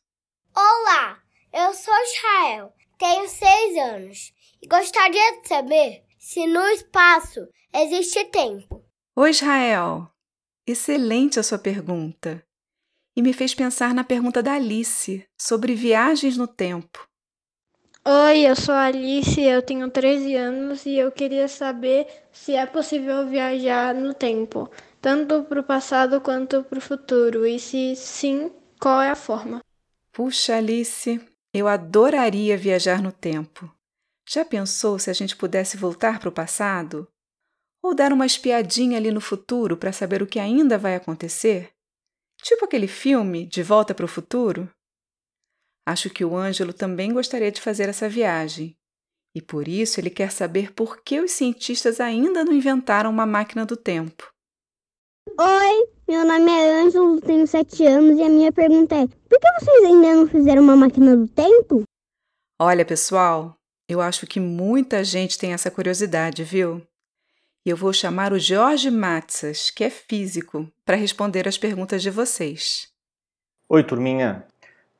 Olá, 0.55 1.19
eu 1.51 1.73
sou 1.73 1.93
Israel, 1.93 2.73
tenho 2.97 3.27
seis 3.27 3.77
anos 3.77 4.33
e 4.61 4.67
gostaria 4.67 5.41
de 5.41 5.47
saber 5.49 6.03
se 6.17 6.47
no 6.47 6.65
espaço 6.69 7.45
existe 7.73 8.23
tempo. 8.25 8.85
Oi, 9.17 9.31
Israel. 9.31 10.09
Excelente 10.65 11.39
a 11.39 11.43
sua 11.43 11.59
pergunta. 11.59 12.45
E 13.15 13.21
me 13.21 13.33
fez 13.33 13.53
pensar 13.53 13.93
na 13.93 14.03
pergunta 14.03 14.43
da 14.43 14.53
Alice 14.53 15.25
sobre 15.39 15.73
viagens 15.73 16.37
no 16.37 16.47
tempo. 16.47 17.07
Oi, 18.07 18.41
eu 18.41 18.55
sou 18.55 18.75
a 18.75 18.85
Alice, 18.85 19.41
eu 19.41 19.61
tenho 19.61 19.89
13 19.89 20.35
anos 20.35 20.85
e 20.85 20.95
eu 20.95 21.11
queria 21.11 21.47
saber 21.47 22.05
se 22.31 22.53
é 22.53 22.65
possível 22.65 23.27
viajar 23.27 23.95
no 23.95 24.13
tempo 24.13 24.69
tanto 25.05 25.43
para 25.43 25.59
o 25.59 25.63
passado 25.63 26.19
quanto 26.19 26.63
para 26.63 26.79
o 26.79 26.81
futuro? 26.81 27.45
E 27.45 27.59
se 27.59 27.95
sim, 27.95 28.51
qual 28.79 28.99
é 28.99 29.11
a 29.11 29.15
forma? 29.15 29.59
Puxa, 30.11 30.57
Alice, 30.57 31.21
eu 31.53 31.67
adoraria 31.67 32.57
viajar 32.57 33.03
no 33.03 33.11
tempo. 33.11 33.71
Já 34.27 34.43
pensou 34.43 34.97
se 34.97 35.11
a 35.11 35.13
gente 35.13 35.35
pudesse 35.35 35.77
voltar 35.77 36.17
para 36.17 36.29
o 36.29 36.31
passado? 36.31 37.07
Ou 37.83 37.93
dar 37.93 38.11
uma 38.11 38.25
espiadinha 38.25 38.97
ali 38.97 39.11
no 39.11 39.21
futuro 39.21 39.77
para 39.77 39.91
saber 39.91 40.23
o 40.23 40.27
que 40.27 40.39
ainda 40.39 40.75
vai 40.75 40.95
acontecer? 40.95 41.74
Tipo 42.45 42.65
aquele 42.65 42.87
filme 42.87 43.47
De 43.47 43.63
Volta 43.63 43.95
para 43.95 44.05
o 44.05 44.07
Futuro? 44.07 44.69
Acho 45.83 46.11
que 46.11 46.23
o 46.23 46.37
Ângelo 46.37 46.73
também 46.73 47.11
gostaria 47.11 47.51
de 47.51 47.59
fazer 47.59 47.89
essa 47.89 48.07
viagem. 48.07 48.77
E 49.35 49.41
por 49.41 49.67
isso 49.67 49.99
ele 49.99 50.11
quer 50.11 50.31
saber 50.31 50.71
por 50.71 51.01
que 51.01 51.19
os 51.19 51.31
cientistas 51.31 51.99
ainda 51.99 52.45
não 52.45 52.53
inventaram 52.53 53.09
uma 53.09 53.25
máquina 53.25 53.65
do 53.65 53.75
tempo. 53.75 54.29
Oi, 55.27 55.89
meu 56.07 56.23
nome 56.23 56.51
é 56.51 56.81
Ângelo, 56.83 57.19
tenho 57.19 57.47
7 57.47 57.83
anos 57.83 58.19
e 58.19 58.21
a 58.21 58.29
minha 58.29 58.51
pergunta 58.51 58.93
é: 58.93 59.07
por 59.07 59.39
que 59.39 59.51
vocês 59.59 59.83
ainda 59.83 60.13
não 60.13 60.27
fizeram 60.27 60.61
uma 60.61 60.75
máquina 60.75 61.17
do 61.17 61.27
tempo? 61.27 61.81
Olha, 62.61 62.85
pessoal, 62.85 63.55
eu 63.89 63.99
acho 64.01 64.27
que 64.27 64.39
muita 64.39 65.03
gente 65.03 65.39
tem 65.39 65.51
essa 65.51 65.71
curiosidade, 65.71 66.43
viu? 66.43 66.85
E 67.65 67.71
eu 67.71 67.75
vou 67.75 67.91
chamar 67.91 68.31
o 68.31 68.37
Jorge 68.37 68.91
Matsas, 68.91 69.71
que 69.71 69.83
é 69.83 69.89
físico, 69.89 70.71
para 70.85 70.95
responder 70.95 71.47
as 71.47 71.57
perguntas 71.57 72.03
de 72.03 72.11
vocês. 72.11 72.89
Oi, 73.67 73.83
turminha. 73.83 74.45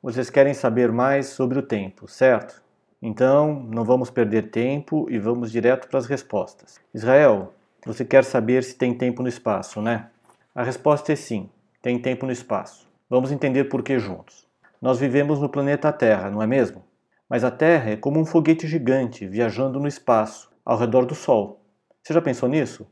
Vocês 0.02 0.28
querem 0.28 0.52
saber 0.52 0.90
mais 0.90 1.28
sobre 1.28 1.60
o 1.60 1.62
tempo, 1.62 2.08
certo? 2.08 2.60
Então, 3.00 3.62
não 3.72 3.84
vamos 3.84 4.10
perder 4.10 4.50
tempo 4.50 5.06
e 5.08 5.16
vamos 5.16 5.52
direto 5.52 5.86
para 5.86 6.00
as 6.00 6.06
respostas. 6.06 6.80
Israel, 6.92 7.54
você 7.84 8.04
quer 8.04 8.24
saber 8.24 8.64
se 8.64 8.74
tem 8.74 8.92
tempo 8.92 9.22
no 9.22 9.28
espaço, 9.28 9.80
né? 9.80 10.10
A 10.52 10.64
resposta 10.64 11.12
é 11.12 11.16
sim, 11.16 11.48
tem 11.80 12.00
tempo 12.00 12.26
no 12.26 12.32
espaço. 12.32 12.88
Vamos 13.08 13.30
entender 13.30 13.66
por 13.66 13.84
que 13.84 13.96
juntos. 13.96 14.44
Nós 14.82 14.98
vivemos 14.98 15.38
no 15.38 15.48
planeta 15.48 15.92
Terra, 15.92 16.32
não 16.32 16.42
é 16.42 16.48
mesmo? 16.48 16.82
Mas 17.28 17.44
a 17.44 17.50
Terra 17.52 17.90
é 17.90 17.96
como 17.96 18.18
um 18.18 18.26
foguete 18.26 18.66
gigante 18.66 19.24
viajando 19.24 19.78
no 19.78 19.86
espaço, 19.86 20.50
ao 20.64 20.76
redor 20.76 21.06
do 21.06 21.14
Sol. 21.14 21.60
Você 22.06 22.14
já 22.14 22.22
pensou 22.22 22.48
nisso? 22.48 22.86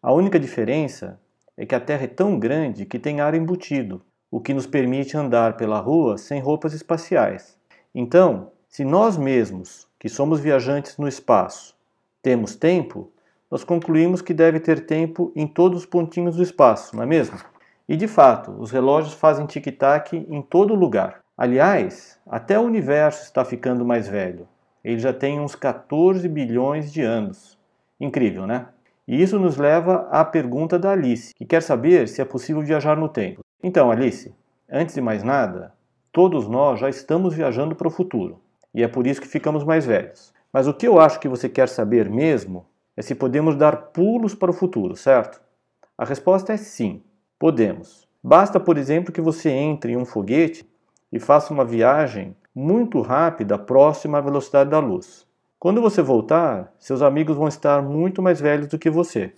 A 0.00 0.12
única 0.12 0.38
diferença 0.38 1.20
é 1.56 1.66
que 1.66 1.74
a 1.74 1.80
Terra 1.80 2.04
é 2.04 2.06
tão 2.06 2.38
grande 2.38 2.86
que 2.86 3.00
tem 3.00 3.20
ar 3.20 3.34
embutido, 3.34 4.00
o 4.30 4.38
que 4.38 4.54
nos 4.54 4.64
permite 4.64 5.16
andar 5.16 5.56
pela 5.56 5.80
rua 5.80 6.16
sem 6.16 6.40
roupas 6.40 6.72
espaciais. 6.72 7.58
Então, 7.92 8.52
se 8.68 8.84
nós 8.84 9.16
mesmos, 9.16 9.88
que 9.98 10.08
somos 10.08 10.38
viajantes 10.38 10.98
no 10.98 11.08
espaço, 11.08 11.76
temos 12.22 12.54
tempo, 12.54 13.10
nós 13.50 13.64
concluímos 13.64 14.22
que 14.22 14.32
deve 14.32 14.60
ter 14.60 14.86
tempo 14.86 15.32
em 15.34 15.48
todos 15.48 15.80
os 15.80 15.86
pontinhos 15.86 16.36
do 16.36 16.42
espaço, 16.44 16.94
não 16.94 17.02
é 17.02 17.06
mesmo? 17.06 17.40
E 17.88 17.96
de 17.96 18.06
fato, 18.06 18.52
os 18.52 18.70
relógios 18.70 19.14
fazem 19.14 19.46
tic-tac 19.46 20.16
em 20.16 20.40
todo 20.42 20.76
lugar. 20.76 21.22
Aliás, 21.36 22.20
até 22.24 22.56
o 22.56 22.62
universo 22.62 23.24
está 23.24 23.44
ficando 23.44 23.84
mais 23.84 24.06
velho. 24.06 24.46
Ele 24.84 25.00
já 25.00 25.12
tem 25.12 25.40
uns 25.40 25.56
14 25.56 26.28
bilhões 26.28 26.92
de 26.92 27.02
anos. 27.02 27.58
Incrível, 28.00 28.46
né? 28.46 28.66
E 29.06 29.20
isso 29.22 29.38
nos 29.38 29.56
leva 29.56 30.08
à 30.10 30.24
pergunta 30.24 30.78
da 30.78 30.92
Alice, 30.92 31.34
que 31.34 31.44
quer 31.44 31.62
saber 31.62 32.08
se 32.08 32.22
é 32.22 32.24
possível 32.24 32.62
viajar 32.62 32.96
no 32.96 33.08
tempo. 33.08 33.40
Então, 33.62 33.90
Alice, 33.90 34.34
antes 34.70 34.94
de 34.94 35.00
mais 35.00 35.22
nada, 35.22 35.74
todos 36.10 36.48
nós 36.48 36.80
já 36.80 36.88
estamos 36.88 37.34
viajando 37.34 37.74
para 37.74 37.88
o 37.88 37.90
futuro. 37.90 38.40
E 38.74 38.82
é 38.82 38.88
por 38.88 39.06
isso 39.06 39.20
que 39.20 39.28
ficamos 39.28 39.64
mais 39.64 39.84
velhos. 39.84 40.32
Mas 40.52 40.66
o 40.66 40.74
que 40.74 40.86
eu 40.86 40.98
acho 40.98 41.20
que 41.20 41.28
você 41.28 41.48
quer 41.48 41.68
saber 41.68 42.08
mesmo 42.08 42.66
é 42.96 43.02
se 43.02 43.14
podemos 43.14 43.56
dar 43.56 43.76
pulos 43.92 44.34
para 44.34 44.50
o 44.50 44.54
futuro, 44.54 44.96
certo? 44.96 45.40
A 45.98 46.04
resposta 46.04 46.52
é 46.52 46.56
sim, 46.56 47.02
podemos. 47.38 48.08
Basta, 48.22 48.58
por 48.58 48.78
exemplo, 48.78 49.12
que 49.12 49.20
você 49.20 49.50
entre 49.50 49.92
em 49.92 49.96
um 49.96 50.04
foguete 50.04 50.68
e 51.12 51.18
faça 51.18 51.52
uma 51.52 51.64
viagem 51.64 52.36
muito 52.54 53.00
rápida 53.00 53.58
próxima 53.58 54.18
à 54.18 54.20
velocidade 54.20 54.70
da 54.70 54.78
luz. 54.78 55.26
Quando 55.60 55.80
você 55.80 56.02
voltar, 56.02 56.72
seus 56.78 57.02
amigos 57.02 57.36
vão 57.36 57.46
estar 57.46 57.80
muito 57.80 58.20
mais 58.20 58.40
velhos 58.40 58.66
do 58.66 58.78
que 58.78 58.90
você. 58.90 59.32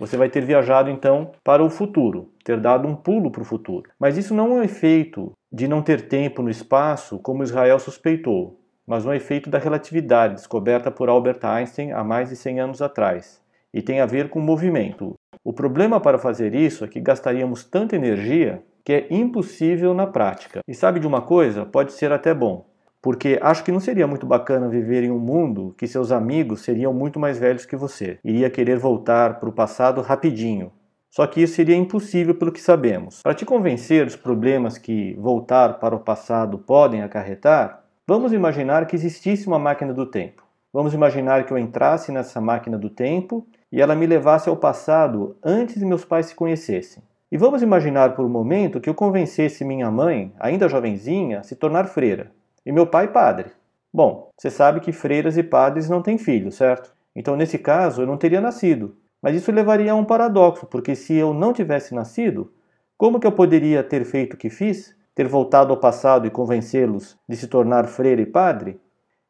Você 0.00 0.16
vai 0.16 0.30
ter 0.30 0.42
viajado 0.42 0.88
então 0.88 1.32
para 1.44 1.62
o 1.62 1.68
futuro, 1.68 2.30
ter 2.42 2.58
dado 2.58 2.88
um 2.88 2.96
pulo 2.96 3.30
para 3.30 3.42
o 3.42 3.44
futuro. 3.44 3.90
Mas 4.00 4.16
isso 4.16 4.34
não 4.34 4.52
é 4.52 4.60
um 4.60 4.62
efeito 4.62 5.32
de 5.52 5.68
não 5.68 5.82
ter 5.82 6.08
tempo 6.08 6.40
no 6.40 6.48
espaço, 6.48 7.18
como 7.18 7.42
Israel 7.42 7.78
suspeitou 7.78 8.58
mas 8.86 9.04
um 9.04 9.12
efeito 9.12 9.50
da 9.50 9.58
relatividade 9.58 10.34
descoberta 10.34 10.90
por 10.90 11.08
Albert 11.08 11.40
Einstein 11.42 11.92
há 11.92 12.04
mais 12.04 12.28
de 12.28 12.36
100 12.36 12.60
anos 12.60 12.82
atrás, 12.82 13.42
e 13.74 13.82
tem 13.82 14.00
a 14.00 14.06
ver 14.06 14.28
com 14.28 14.40
movimento. 14.40 15.14
O 15.42 15.52
problema 15.52 16.00
para 16.00 16.18
fazer 16.18 16.54
isso 16.54 16.84
é 16.84 16.88
que 16.88 17.00
gastaríamos 17.00 17.64
tanta 17.64 17.96
energia 17.96 18.62
que 18.84 18.92
é 18.92 19.06
impossível 19.10 19.92
na 19.92 20.06
prática. 20.06 20.60
E 20.66 20.74
sabe 20.74 21.00
de 21.00 21.06
uma 21.06 21.20
coisa? 21.20 21.66
Pode 21.66 21.92
ser 21.92 22.12
até 22.12 22.32
bom, 22.32 22.64
porque 23.06 23.38
acho 23.40 23.62
que 23.62 23.70
não 23.70 23.78
seria 23.78 24.04
muito 24.04 24.26
bacana 24.26 24.68
viver 24.68 25.04
em 25.04 25.12
um 25.12 25.18
mundo 25.20 25.72
que 25.78 25.86
seus 25.86 26.10
amigos 26.10 26.62
seriam 26.62 26.92
muito 26.92 27.20
mais 27.20 27.38
velhos 27.38 27.64
que 27.64 27.76
você. 27.76 28.18
Iria 28.24 28.50
querer 28.50 28.80
voltar 28.80 29.38
para 29.38 29.48
o 29.48 29.52
passado 29.52 30.00
rapidinho. 30.00 30.72
Só 31.08 31.24
que 31.24 31.40
isso 31.40 31.54
seria 31.54 31.76
impossível 31.76 32.34
pelo 32.34 32.50
que 32.50 32.60
sabemos. 32.60 33.22
Para 33.22 33.32
te 33.32 33.44
convencer 33.44 34.06
dos 34.06 34.16
problemas 34.16 34.76
que 34.76 35.14
voltar 35.20 35.78
para 35.78 35.94
o 35.94 36.00
passado 36.00 36.58
podem 36.58 37.00
acarretar, 37.00 37.84
vamos 38.08 38.32
imaginar 38.32 38.88
que 38.88 38.96
existisse 38.96 39.46
uma 39.46 39.56
máquina 39.60 39.94
do 39.94 40.06
tempo. 40.06 40.42
Vamos 40.72 40.92
imaginar 40.92 41.46
que 41.46 41.52
eu 41.52 41.58
entrasse 41.58 42.10
nessa 42.10 42.40
máquina 42.40 42.76
do 42.76 42.90
tempo 42.90 43.46
e 43.70 43.80
ela 43.80 43.94
me 43.94 44.04
levasse 44.04 44.48
ao 44.48 44.56
passado 44.56 45.36
antes 45.44 45.78
de 45.78 45.86
meus 45.86 46.04
pais 46.04 46.26
se 46.26 46.34
conhecessem. 46.34 47.04
E 47.30 47.38
vamos 47.38 47.62
imaginar 47.62 48.16
por 48.16 48.24
um 48.24 48.28
momento 48.28 48.80
que 48.80 48.90
eu 48.90 48.94
convencesse 48.94 49.64
minha 49.64 49.92
mãe, 49.92 50.32
ainda 50.40 50.68
jovenzinha, 50.68 51.38
a 51.38 51.42
se 51.44 51.54
tornar 51.54 51.84
freira, 51.84 52.32
e 52.66 52.72
meu 52.72 52.86
pai 52.86 53.12
padre. 53.12 53.52
Bom, 53.94 54.30
você 54.36 54.50
sabe 54.50 54.80
que 54.80 54.92
freiras 54.92 55.38
e 55.38 55.42
padres 55.42 55.88
não 55.88 56.02
têm 56.02 56.18
filhos, 56.18 56.56
certo? 56.56 56.92
Então, 57.14 57.36
nesse 57.36 57.56
caso, 57.56 58.02
eu 58.02 58.06
não 58.06 58.18
teria 58.18 58.40
nascido. 58.40 58.96
Mas 59.22 59.36
isso 59.36 59.50
levaria 59.50 59.92
a 59.92 59.94
um 59.94 60.04
paradoxo, 60.04 60.66
porque 60.66 60.94
se 60.94 61.14
eu 61.14 61.32
não 61.32 61.52
tivesse 61.52 61.94
nascido, 61.94 62.52
como 62.98 63.18
que 63.18 63.26
eu 63.26 63.32
poderia 63.32 63.82
ter 63.82 64.04
feito 64.04 64.34
o 64.34 64.36
que 64.36 64.50
fiz? 64.50 64.94
Ter 65.14 65.26
voltado 65.26 65.72
ao 65.72 65.80
passado 65.80 66.26
e 66.26 66.30
convencê-los 66.30 67.16
de 67.26 67.36
se 67.36 67.46
tornar 67.46 67.86
freira 67.86 68.20
e 68.20 68.26
padre? 68.26 68.78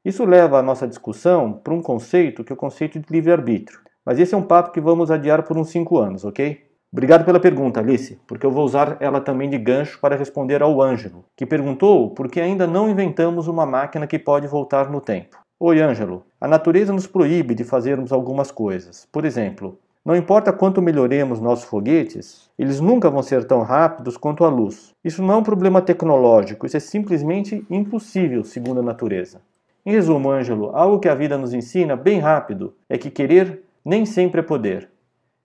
Isso 0.05 0.25
leva 0.25 0.59
a 0.59 0.63
nossa 0.63 0.89
discussão 0.89 1.53
para 1.53 1.75
um 1.75 1.83
conceito 1.83 2.43
que 2.43 2.53
é 2.53 2.55
o 2.55 2.57
conceito 2.57 2.99
de 2.99 3.07
livre-arbítrio. 3.11 3.81
Mas 4.05 4.19
esse 4.19 4.35
é 4.35 4.39
um 4.39 4.43
papo 4.43 4.73
que 4.73 4.81
vamos 4.81 5.11
adiar 5.11 5.43
por 5.43 5.57
uns 5.59 5.71
5 5.71 5.99
anos, 5.99 6.25
ok? 6.25 6.66
Obrigado 6.93 7.25
pela 7.25 7.41
pergunta, 7.41 7.81
Alice, 7.81 8.19
porque 8.27 8.47
eu 8.47 8.51
vou 8.51 8.65
usar 8.65 8.97
ela 9.01 9.21
também 9.21 9.51
de 9.51 9.59
gancho 9.59 9.99
para 10.01 10.17
responder 10.17 10.63
ao 10.63 10.81
Ângelo, 10.81 11.25
que 11.37 11.45
perguntou 11.45 12.11
por 12.11 12.29
que 12.29 12.41
ainda 12.41 12.67
não 12.67 12.89
inventamos 12.89 13.49
uma 13.49 13.67
máquina 13.67 14.07
que 14.07 14.19
pode 14.19 14.47
voltar 14.47 14.91
no 14.91 15.01
tempo. 15.01 15.37
Oi, 15.59 15.81
Ângelo. 15.81 16.25
A 16.41 16.47
natureza 16.47 16.93
nos 16.93 17.07
proíbe 17.07 17.55
de 17.55 17.65
fazermos 17.65 18.13
algumas 18.13 18.51
coisas. 18.51 19.07
Por 19.11 19.25
exemplo, 19.25 19.79
não 20.05 20.15
importa 20.15 20.53
quanto 20.53 20.81
melhoremos 20.81 21.41
nossos 21.41 21.65
foguetes, 21.65 22.49
eles 22.57 22.79
nunca 22.79 23.11
vão 23.11 23.23
ser 23.23 23.45
tão 23.45 23.63
rápidos 23.63 24.17
quanto 24.17 24.45
a 24.45 24.49
luz. 24.49 24.95
Isso 25.05 25.21
não 25.21 25.35
é 25.35 25.37
um 25.39 25.43
problema 25.43 25.83
tecnológico, 25.83 26.65
isso 26.65 26.77
é 26.77 26.81
simplesmente 26.81 27.67
impossível, 27.69 28.45
segundo 28.45 28.79
a 28.79 28.85
natureza. 28.85 29.41
Em 29.85 29.91
resumo, 29.91 30.31
Ângelo, 30.31 30.71
algo 30.77 31.01
que 31.01 31.09
a 31.09 31.15
vida 31.15 31.37
nos 31.37 31.53
ensina 31.53 31.97
bem 31.97 32.21
rápido 32.21 32.75
é 32.89 32.97
que 32.97 33.11
querer 33.11 33.63
nem 33.85 34.07
sempre 34.07 34.41
é 34.41 34.45
poder. 34.45 34.91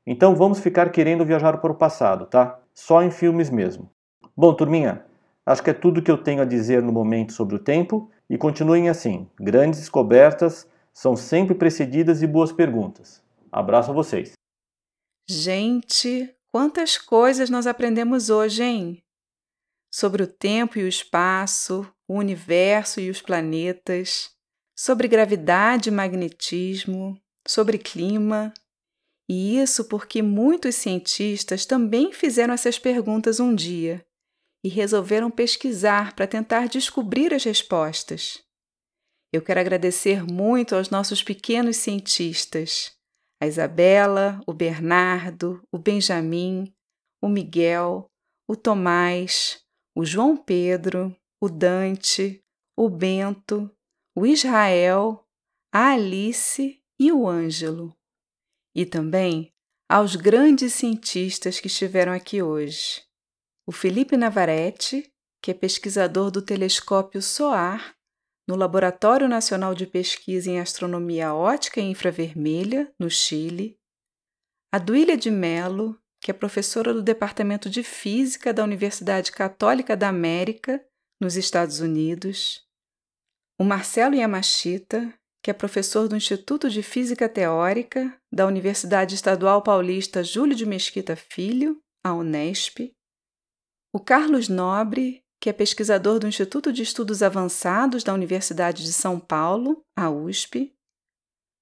Então 0.05 0.35
vamos 0.35 0.59
ficar 0.59 0.91
querendo 0.91 1.25
viajar 1.25 1.57
para 1.57 1.71
o 1.71 1.75
passado, 1.75 2.25
tá? 2.25 2.59
Só 2.73 3.03
em 3.03 3.11
filmes 3.11 3.49
mesmo. 3.49 3.89
Bom, 4.35 4.53
turminha, 4.53 5.05
acho 5.45 5.61
que 5.61 5.69
é 5.69 5.73
tudo 5.73 6.01
que 6.01 6.09
eu 6.09 6.17
tenho 6.17 6.41
a 6.41 6.45
dizer 6.45 6.81
no 6.81 6.91
momento 6.91 7.33
sobre 7.33 7.55
o 7.55 7.59
tempo 7.59 8.09
e 8.29 8.37
continuem 8.37 8.89
assim. 8.89 9.27
Grandes 9.39 9.79
descobertas 9.79 10.67
são 10.93 11.15
sempre 11.15 11.55
precedidas 11.55 12.19
de 12.19 12.27
boas 12.27 12.51
perguntas. 12.51 13.21
Abraço 13.51 13.91
a 13.91 13.93
vocês. 13.93 14.33
Gente, 15.29 16.33
quantas 16.51 16.97
coisas 16.97 17.49
nós 17.49 17.67
aprendemos 17.67 18.29
hoje, 18.29 18.63
hein? 18.63 19.03
Sobre 19.93 20.23
o 20.23 20.27
tempo 20.27 20.79
e 20.79 20.83
o 20.83 20.87
espaço, 20.87 21.85
o 22.07 22.17
universo 22.17 22.99
e 22.99 23.09
os 23.09 23.21
planetas, 23.21 24.31
sobre 24.75 25.07
gravidade 25.07 25.89
e 25.89 25.91
magnetismo, 25.91 27.17
sobre 27.47 27.77
clima. 27.77 28.53
E 29.33 29.57
isso 29.57 29.85
porque 29.85 30.21
muitos 30.21 30.75
cientistas 30.75 31.65
também 31.65 32.11
fizeram 32.11 32.53
essas 32.53 32.77
perguntas 32.77 33.39
um 33.39 33.55
dia 33.55 34.05
e 34.61 34.67
resolveram 34.67 35.31
pesquisar 35.31 36.13
para 36.13 36.27
tentar 36.27 36.67
descobrir 36.67 37.33
as 37.33 37.45
respostas. 37.45 38.43
Eu 39.31 39.41
quero 39.41 39.61
agradecer 39.61 40.21
muito 40.21 40.75
aos 40.75 40.89
nossos 40.89 41.23
pequenos 41.23 41.77
cientistas, 41.77 42.91
a 43.41 43.47
Isabela, 43.47 44.41
o 44.45 44.51
Bernardo, 44.53 45.63
o 45.73 45.77
Benjamin, 45.77 46.69
o 47.23 47.29
Miguel, 47.29 48.07
o 48.49 48.57
Tomás, 48.57 49.61
o 49.95 50.03
João 50.03 50.35
Pedro, 50.35 51.15
o 51.41 51.47
Dante, 51.47 52.43
o 52.77 52.89
Bento, 52.89 53.73
o 54.13 54.25
Israel, 54.25 55.25
a 55.73 55.91
Alice 55.93 56.83
e 56.99 57.13
o 57.13 57.25
Ângelo. 57.25 57.95
E 58.75 58.85
também 58.85 59.51
aos 59.89 60.15
grandes 60.15 60.73
cientistas 60.73 61.59
que 61.59 61.67
estiveram 61.67 62.13
aqui 62.13 62.41
hoje. 62.41 63.01
O 63.67 63.71
Felipe 63.71 64.15
Navarrete, 64.15 65.11
que 65.41 65.51
é 65.51 65.53
pesquisador 65.53 66.31
do 66.31 66.41
telescópio 66.41 67.21
SOAR 67.21 67.95
no 68.47 68.55
Laboratório 68.55 69.27
Nacional 69.27 69.73
de 69.73 69.85
Pesquisa 69.85 70.49
em 70.49 70.59
Astronomia 70.59 71.33
Ótica 71.33 71.79
e 71.79 71.83
Infravermelha, 71.83 72.93
no 72.99 73.09
Chile. 73.09 73.77
A 74.71 74.77
Duília 74.77 75.15
de 75.15 75.29
Mello, 75.29 75.97
que 76.21 76.31
é 76.31 76.33
professora 76.33 76.93
do 76.93 77.01
Departamento 77.01 77.69
de 77.69 77.83
Física 77.83 78.53
da 78.53 78.63
Universidade 78.63 79.31
Católica 79.31 79.95
da 79.95 80.09
América, 80.09 80.83
nos 81.19 81.35
Estados 81.35 81.79
Unidos. 81.79 82.65
O 83.59 83.63
Marcelo 83.63 84.15
Yamashita, 84.15 85.13
que 85.43 85.49
é 85.49 85.53
professor 85.53 86.07
do 86.07 86.15
Instituto 86.15 86.69
de 86.69 86.83
Física 86.83 87.27
Teórica 87.27 88.15
da 88.31 88.45
Universidade 88.45 89.15
Estadual 89.15 89.61
Paulista 89.61 90.23
Júlio 90.23 90.55
de 90.55 90.65
Mesquita 90.65 91.15
Filho, 91.15 91.81
a 92.03 92.13
Unesp, 92.13 92.93
o 93.93 93.99
Carlos 93.99 94.47
Nobre, 94.47 95.23
que 95.41 95.49
é 95.49 95.53
pesquisador 95.53 96.19
do 96.19 96.27
Instituto 96.27 96.71
de 96.71 96.83
Estudos 96.83 97.23
Avançados 97.23 98.03
da 98.03 98.13
Universidade 98.13 98.83
de 98.83 98.93
São 98.93 99.19
Paulo, 99.19 99.83
a 99.97 100.09
USP, 100.09 100.73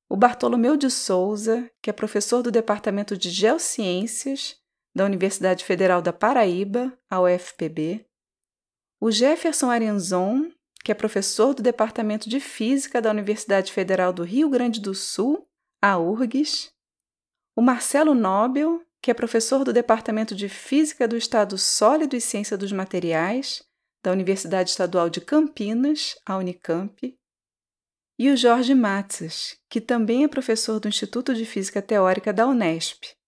o 0.10 0.18
Bartolomeu 0.18 0.76
de 0.76 0.90
Souza, 0.90 1.72
que 1.82 1.90
é 1.90 1.94
professor 1.94 2.42
do 2.42 2.52
Departamento 2.52 3.16
de 3.16 3.30
Geociências 3.30 4.58
da 4.94 5.06
Universidade 5.06 5.64
Federal 5.64 6.02
da 6.02 6.12
Paraíba, 6.12 6.98
a 7.10 7.22
UFPB, 7.22 8.06
o 9.02 9.12
Jefferson 9.12 9.70
Arenzon, 9.70 10.52
que 10.84 10.92
é 10.92 10.96
professor 10.96 11.54
do 11.54 11.62
Departamento 11.62 12.30
de 12.30 12.40
Física 12.40 13.02
da 13.02 13.12
Universidade 13.12 13.72
Federal 13.72 14.14
do 14.14 14.24
Rio 14.24 14.50
Grande 14.50 14.80
do 14.80 14.96
Sul, 14.96 15.48
a 15.82 15.98
URGS, 15.98 16.72
o 17.56 17.62
Marcelo 17.62 18.14
Nobel, 18.14 18.82
que 19.02 19.12
é 19.12 19.14
professor 19.14 19.64
do 19.64 19.74
Departamento 19.74 20.36
de 20.36 20.50
Física 20.50 21.08
do 21.08 21.18
Estado 21.18 21.58
Sólido 21.58 22.16
e 22.16 22.22
Ciência 22.22 22.58
dos 22.58 22.72
Materiais, 22.72 23.64
da 24.04 24.12
Universidade 24.12 24.70
Estadual 24.70 25.10
de 25.10 25.22
Campinas, 25.22 26.16
a 26.26 26.38
Unicamp, 26.38 27.18
e 28.18 28.30
o 28.30 28.36
Jorge 28.36 28.74
Matzes, 28.74 29.58
que 29.70 29.80
também 29.80 30.24
é 30.24 30.28
professor 30.28 30.80
do 30.80 30.90
Instituto 30.90 31.34
de 31.34 31.46
Física 31.46 31.82
Teórica 31.82 32.34
da 32.34 32.48
Unesp. 32.48 33.19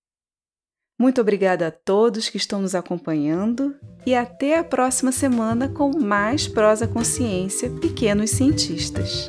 Muito 1.02 1.20
obrigada 1.20 1.66
a 1.66 1.72
todos 1.72 2.30
que 2.30 2.38
estão 2.38 2.62
nos 2.62 2.76
acompanhando 2.76 3.74
e 4.06 4.14
até 4.14 4.60
a 4.60 4.64
próxima 4.64 5.12
semana 5.12 5.68
com 5.68 5.98
mais 6.00 6.48
Prosa 6.48 6.88
Consciência 6.88 7.72
Pequenos 7.72 8.30
Cientistas. 8.30 9.28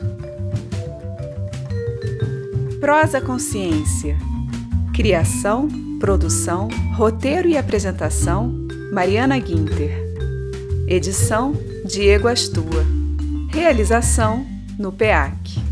Prosa 2.78 3.22
Consciência. 3.22 4.18
Criação, 4.94 5.66
produção, 5.98 6.68
roteiro 6.94 7.48
e 7.48 7.56
apresentação: 7.56 8.52
Mariana 8.92 9.38
Guinter. 9.38 9.98
Edição: 10.86 11.54
Diego 11.86 12.28
Astua. 12.28 12.84
Realização: 13.50 14.44
no 14.78 14.92
PEAC. 14.92 15.71